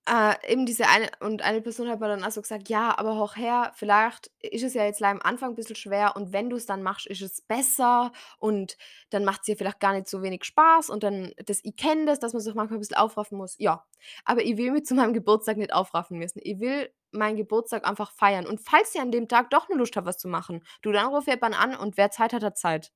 äh, 0.09 0.35
eben 0.51 0.65
diese 0.65 0.87
eine 0.87 1.09
und 1.19 1.41
eine 1.43 1.61
Person 1.61 1.89
hat 1.89 1.99
mir 1.99 2.07
dann 2.07 2.23
auch 2.23 2.31
so 2.31 2.41
gesagt: 2.41 2.69
„Ja, 2.69 2.97
aber 2.97 3.15
hoch 3.17 3.35
her, 3.37 3.71
vielleicht 3.75 4.31
ist 4.41 4.63
es 4.63 4.73
ja 4.73 4.83
jetzt 4.85 4.97
gleich 4.97 5.11
am 5.11 5.21
Anfang 5.21 5.55
bisschen 5.55 5.75
schwer 5.75 6.15
und 6.15 6.33
wenn 6.33 6.49
du's 6.49 6.65
dann 6.65 6.83
machst, 6.83 7.05
ist 7.07 7.21
es 7.21 7.41
besser 7.41 8.11
und 8.39 8.77
dann 9.11 9.23
macht's 9.25 9.45
dir 9.45 9.55
vielleicht 9.57 9.79
gar 9.79 9.93
nicht 9.93 10.07
so 10.09 10.21
wenig 10.23 10.43
Spaß 10.45 10.89
und 10.89 11.03
dann 11.03 11.31
das 11.45 11.59
ich 11.63 11.75
kenne 11.75 12.05
das, 12.05 12.19
dass 12.19 12.33
man 12.33 12.41
sich 12.41 12.55
manchmal 12.55 12.77
'n 12.77 12.81
bisschen 12.81 12.97
aufraffen 12.97 13.37
muss.“ 13.37 13.55
Ja, 13.59 13.85
aber 14.25 14.43
ich 14.43 14.57
will 14.57 14.71
mich 14.71 14.85
zu 14.85 14.95
meinem 14.95 15.13
Geburtstag 15.13 15.57
nicht 15.57 15.73
aufraffen 15.73 16.17
müssen. 16.17 16.39
Ich 16.43 16.59
will 16.59 16.89
meinen 17.11 17.37
Geburtstag 17.37 17.87
einfach 17.87 18.11
feiern. 18.13 18.47
Und 18.47 18.59
falls 18.61 18.95
ich 18.95 19.01
an 19.01 19.11
dem 19.11 19.27
Tag 19.27 19.49
doch 19.51 19.69
'ne 19.69 19.75
Lust 19.75 19.95
habe, 19.97 20.07
was 20.07 20.17
zu 20.17 20.27
machen, 20.29 20.63
du, 20.81 20.91
dann 20.91 21.07
rufe 21.07 21.29
jemanden 21.31 21.57
an 21.57 21.75
und 21.75 21.97
wer 21.97 22.09
Zeit 22.11 22.33
hat, 22.33 22.43
hat 22.43 22.57
Zeit. 22.57 22.89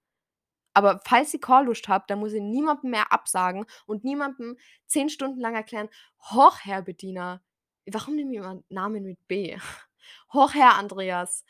Aber 0.75 1.01
falls 1.05 1.33
ich 1.33 1.41
keine 1.41 1.67
Lust 1.67 1.87
habe, 1.87 2.05
dann 2.07 2.19
muss 2.19 2.33
ich 2.33 2.41
niemandem 2.41 2.91
mehr 2.91 3.11
absagen 3.13 3.65
und 3.87 4.03
niemandem 4.03 4.57
10 4.87 5.09
Stunden 5.09 5.39
lang 5.41 5.55
erklären: 5.55 5.89
„Hoch 6.31 6.59
Herr 6.63 6.83
Bediener“ 6.83 7.41
warum 7.91 8.15
nehme 8.15 8.31
ich 8.33 8.37
immer 8.39 8.61
Namen 8.69 9.03
mit 9.03 9.19
B? 9.27 9.57
„Hoch 10.33 10.53
Herr 10.53 10.75
Andreas, 10.77 11.45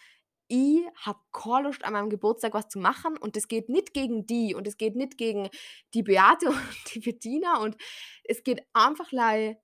ich 0.47 0.81
habe 1.05 1.19
keine 1.33 1.67
Lust, 1.69 1.83
an 1.85 1.93
meinem 1.93 2.09
Geburtstag 2.11 2.53
was 2.53 2.69
zu 2.69 2.79
machen 2.79 3.17
und 3.17 3.35
das 3.35 3.47
geht 3.47 3.69
nicht 3.69 3.93
gegen 3.93 4.27
die 4.27 4.55
und 4.55 4.67
es 4.67 4.77
geht 4.77 4.95
nicht 4.95 5.17
gegen 5.17 5.49
die 5.95 6.03
Beate 6.03 6.47
und 6.49 6.95
die 6.95 6.99
Bettina 6.99 7.59
und 7.59 7.77
es 8.25 8.43
geht 8.43 8.63
einfachlei 8.73 9.59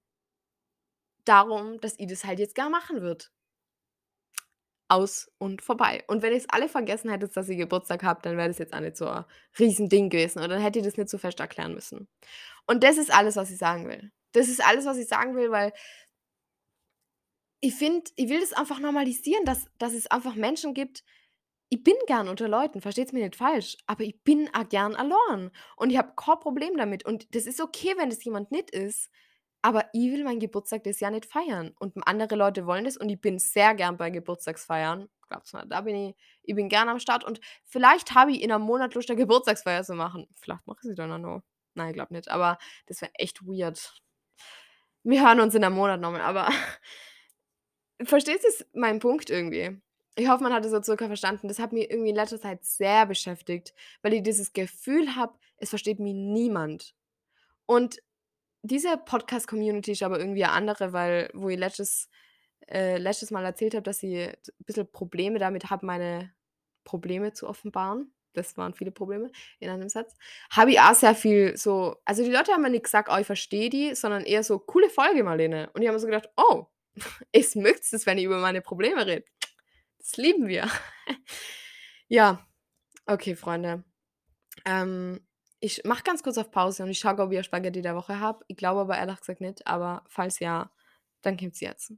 darum, 1.26 1.80
dass 1.82 1.98
ich 2.00 2.06
das 2.08 2.26
halt 2.26 2.38
jetzt 2.40 2.54
gern 2.56 2.72
machen 2.72 3.02
würde.“ 3.02 3.26
Aus 4.92 5.32
und 5.38 5.62
vorbei. 5.62 6.04
Und 6.08 6.22
wenn 6.22 6.34
ihr's 6.34 6.50
alle 6.50 6.68
vergessen 6.68 7.10
hättet, 7.10 7.36
dass 7.38 7.48
ich 7.50 7.58
Geburtstag 7.58 8.04
habe, 8.04 8.22
dann 8.24 8.38
wäre 8.38 8.50
das 8.50 8.58
jetzt 8.58 8.74
auch 8.74 8.82
nicht 8.82 8.98
so 8.98 9.08
a 9.08 9.28
Riesending 9.58 10.10
gewesen 10.10 10.40
oder 10.40 10.50
dann 10.50 10.62
hätte 10.62 10.80
ich 10.80 10.86
das 10.86 10.98
nicht 10.98 11.10
so 11.10 11.18
fest 11.18 11.40
erklären 11.40 11.74
müssen. 11.74 12.08
Und 12.68 12.84
das 12.84 12.98
ist 12.98 13.14
alles, 13.14 13.36
was 13.38 13.52
ich 13.52 13.58
sagen 13.58 13.88
will. 13.88 14.12
Das 14.34 14.50
ist 14.50 14.64
alles, 14.66 14.86
was 14.86 14.98
ich 14.98 15.08
sagen 15.08 15.36
will, 15.36 15.52
weil 15.52 15.72
ich 17.62 17.76
finde 17.76 18.10
ich 18.16 18.30
will 18.30 18.40
das 18.42 18.54
einfach 18.54 18.80
normalisieren, 18.80 19.46
dass 19.46 19.66
dass 19.78 19.94
es 19.94 20.08
einfach 20.08 20.36
Menschen 20.36 20.74
gibt 20.74 21.04
ich 21.74 21.84
bin 21.84 21.96
gern 22.06 22.28
unter 22.28 22.50
Leuten, 22.50 22.82
versteht's 22.82 23.14
mir 23.14 23.24
nicht 23.24 23.38
falsch, 23.38 23.78
aber 23.88 24.04
ich 24.04 24.22
bin 24.24 24.50
auch 24.54 24.68
gern 24.68 24.94
allein. 24.94 25.52
Und 25.78 25.90
ich 25.90 25.98
habe 25.98 26.12
kein 26.18 26.38
Problem 26.42 26.76
damit. 26.76 27.06
Und 27.06 27.34
das 27.34 27.46
ist 27.46 27.62
okay, 27.62 27.94
wenn 27.98 28.10
das 28.10 28.22
jemand 28.26 28.52
nicht 28.52 28.72
ist, 28.72 29.10
aber 29.62 29.86
ich 29.94 30.12
will 30.12 30.24
meinen 30.24 30.40
Geburtstag 30.40 30.84
das 30.84 31.00
Jahr 31.00 31.12
nicht 31.12 31.26
feiern 31.26 31.74
und 31.80 31.94
andere 32.08 32.36
Leute 32.36 32.66
wollen 32.66 32.86
das 32.86 32.98
und 32.98 33.10
ich 33.10 33.20
bin 33.22 33.40
sehr 33.40 33.76
gern 33.76 33.98
bei 33.98 34.10
Geburtstagsfeiern. 34.10 35.10
Glaubt's 35.28 35.54
mir, 35.54 35.66
da 35.66 35.82
bin 35.82 35.96
ich 35.96 36.16
ich 36.44 36.56
bin 36.56 36.70
gern 36.70 36.90
am 36.90 37.00
Start 37.00 37.24
und 37.24 37.40
vielleicht 37.66 38.14
habe 38.16 38.32
ich 38.32 38.42
in 38.42 38.50
'nem 38.50 38.62
Monat 38.62 38.96
Lust, 38.96 39.10
'ne 39.10 39.16
Geburtstagsfeier 39.16 39.84
zu 39.84 39.94
machen. 39.96 40.28
Vielleicht 40.42 40.66
mache 40.68 40.80
ich 40.84 40.90
sie 40.90 40.96
dann 40.96 41.12
auch 41.12 41.18
noch. 41.20 41.42
Nein, 41.76 41.90
ich 41.90 41.94
glaube 41.96 42.14
nicht, 42.14 42.30
aber 42.30 42.58
das 42.88 43.02
wäre 43.02 43.12
echt 43.16 43.42
weird. 43.46 43.94
Wir 45.04 45.22
hören 45.26 45.40
uns 45.40 45.56
in 45.56 45.62
'nem 45.62 45.74
Monat 45.74 46.00
noch 46.00 46.12
mal, 46.12 46.22
aber 46.22 46.48
verstehst 48.04 48.44
du's 48.44 48.66
meinen 48.74 49.00
Punkt 49.00 49.30
irgendwie? 49.30 49.78
Ich 50.16 50.28
hoffe, 50.28 50.44
man 50.44 50.54
hat 50.54 50.66
das 50.66 50.72
so 50.72 50.82
circa 50.84 51.08
verstanden. 51.08 51.48
Das 51.48 51.60
hat 51.60 51.72
mich 51.72 51.90
irgendwie 51.90 52.10
in 52.10 52.16
letzter 52.16 52.40
Zeit 52.40 52.66
sehr 52.66 53.06
beschäftigt, 53.06 53.74
weil 54.02 54.14
ich 54.14 54.24
dieses 54.24 54.54
Gefühl 54.54 55.16
habe, 55.16 55.38
es 55.58 55.70
versteht 55.70 56.00
mich 56.00 56.14
niemand. 56.14 56.94
Und 57.66 58.02
diese 58.64 58.98
Podcast-Community 58.98 59.92
ist 59.94 60.04
aber 60.04 60.20
irgendwie 60.20 60.42
'ne 60.42 60.52
andere, 60.52 60.94
weil 60.94 61.30
wo 61.34 61.50
ich 61.50 61.58
letztes 61.60 62.10
äh, 62.70 62.98
letztes 62.98 63.32
Mal 63.32 63.46
erzählt 63.46 63.74
habe, 63.76 63.84
dass 63.84 64.04
ich 64.04 64.12
d 64.14 64.38
bisschen 64.60 64.92
Probleme 64.92 65.40
damit 65.40 65.70
habe, 65.70 65.86
meine 65.86 66.32
Probleme 66.86 67.34
zu 67.34 67.48
offenbaren. 67.50 68.14
Das 68.34 68.58
waren 68.58 68.74
viele 68.74 68.92
Probleme 68.92 69.32
in 69.60 69.70
einem 69.70 69.90
Satz. 69.90 70.16
Habe 70.52 70.72
ich 70.72 70.80
auch 70.80 70.94
sehr 70.96 71.16
viel 71.16 71.58
so 71.58 71.98
also, 72.06 72.24
die 72.24 72.32
Leute 72.32 72.54
haben 72.54 72.62
mir 72.64 72.70
nicht 72.72 72.86
gesagt: 72.86 73.10
„Oh, 73.12 73.18
ich 73.20 73.26
verstehe 73.28 73.70
dich“, 73.70 74.00
sondern 74.00 74.24
eher 74.26 74.44
so: 74.44 74.60
„Coole 74.60 74.90
Folge, 74.90 75.24
Marlene.“ 75.24 75.70
Und 75.74 75.82
ich 75.82 75.88
habe 75.88 75.96
mir 75.96 76.00
so 76.02 76.08
gedacht: 76.08 76.30
„Oh, 76.38 76.68
es 77.34 77.56
mögt's 77.56 77.94
es, 77.94 78.06
wenn 78.08 78.18
ich 78.20 78.26
über 78.26 78.40
meine 78.40 78.62
Probleme 78.62 79.06
rede. 79.08 79.26
Das 80.00 80.18
lieben 80.18 80.48
wir.“ 80.50 80.70
Ja, 82.10 82.46
okay, 83.08 83.36
Freunde. 83.36 83.84
Ähm, 84.66 85.22
ich 85.62 85.84
mache 85.86 86.04
ganz 86.04 86.24
kurz 86.24 86.38
auf 86.38 86.52
Pause 86.52 86.84
und 86.84 86.90
ich 86.90 87.00
schaue, 87.00 87.20
ob 87.20 87.32
ich 87.32 87.46
Spaghetti 87.46 87.82
der 87.82 87.96
Woche 87.96 88.20
habe. 88.20 88.44
Ich 88.48 88.58
glaube 88.58 88.82
aber 88.82 88.98
ehrlich 88.98 89.20
gesagt 89.20 89.42
nicht, 89.42 89.68
aber 89.68 90.04
falls 90.08 90.40
ja, 90.40 90.72
dann 91.22 91.38
kommt's 91.38 91.62
jetzt. 91.62 91.94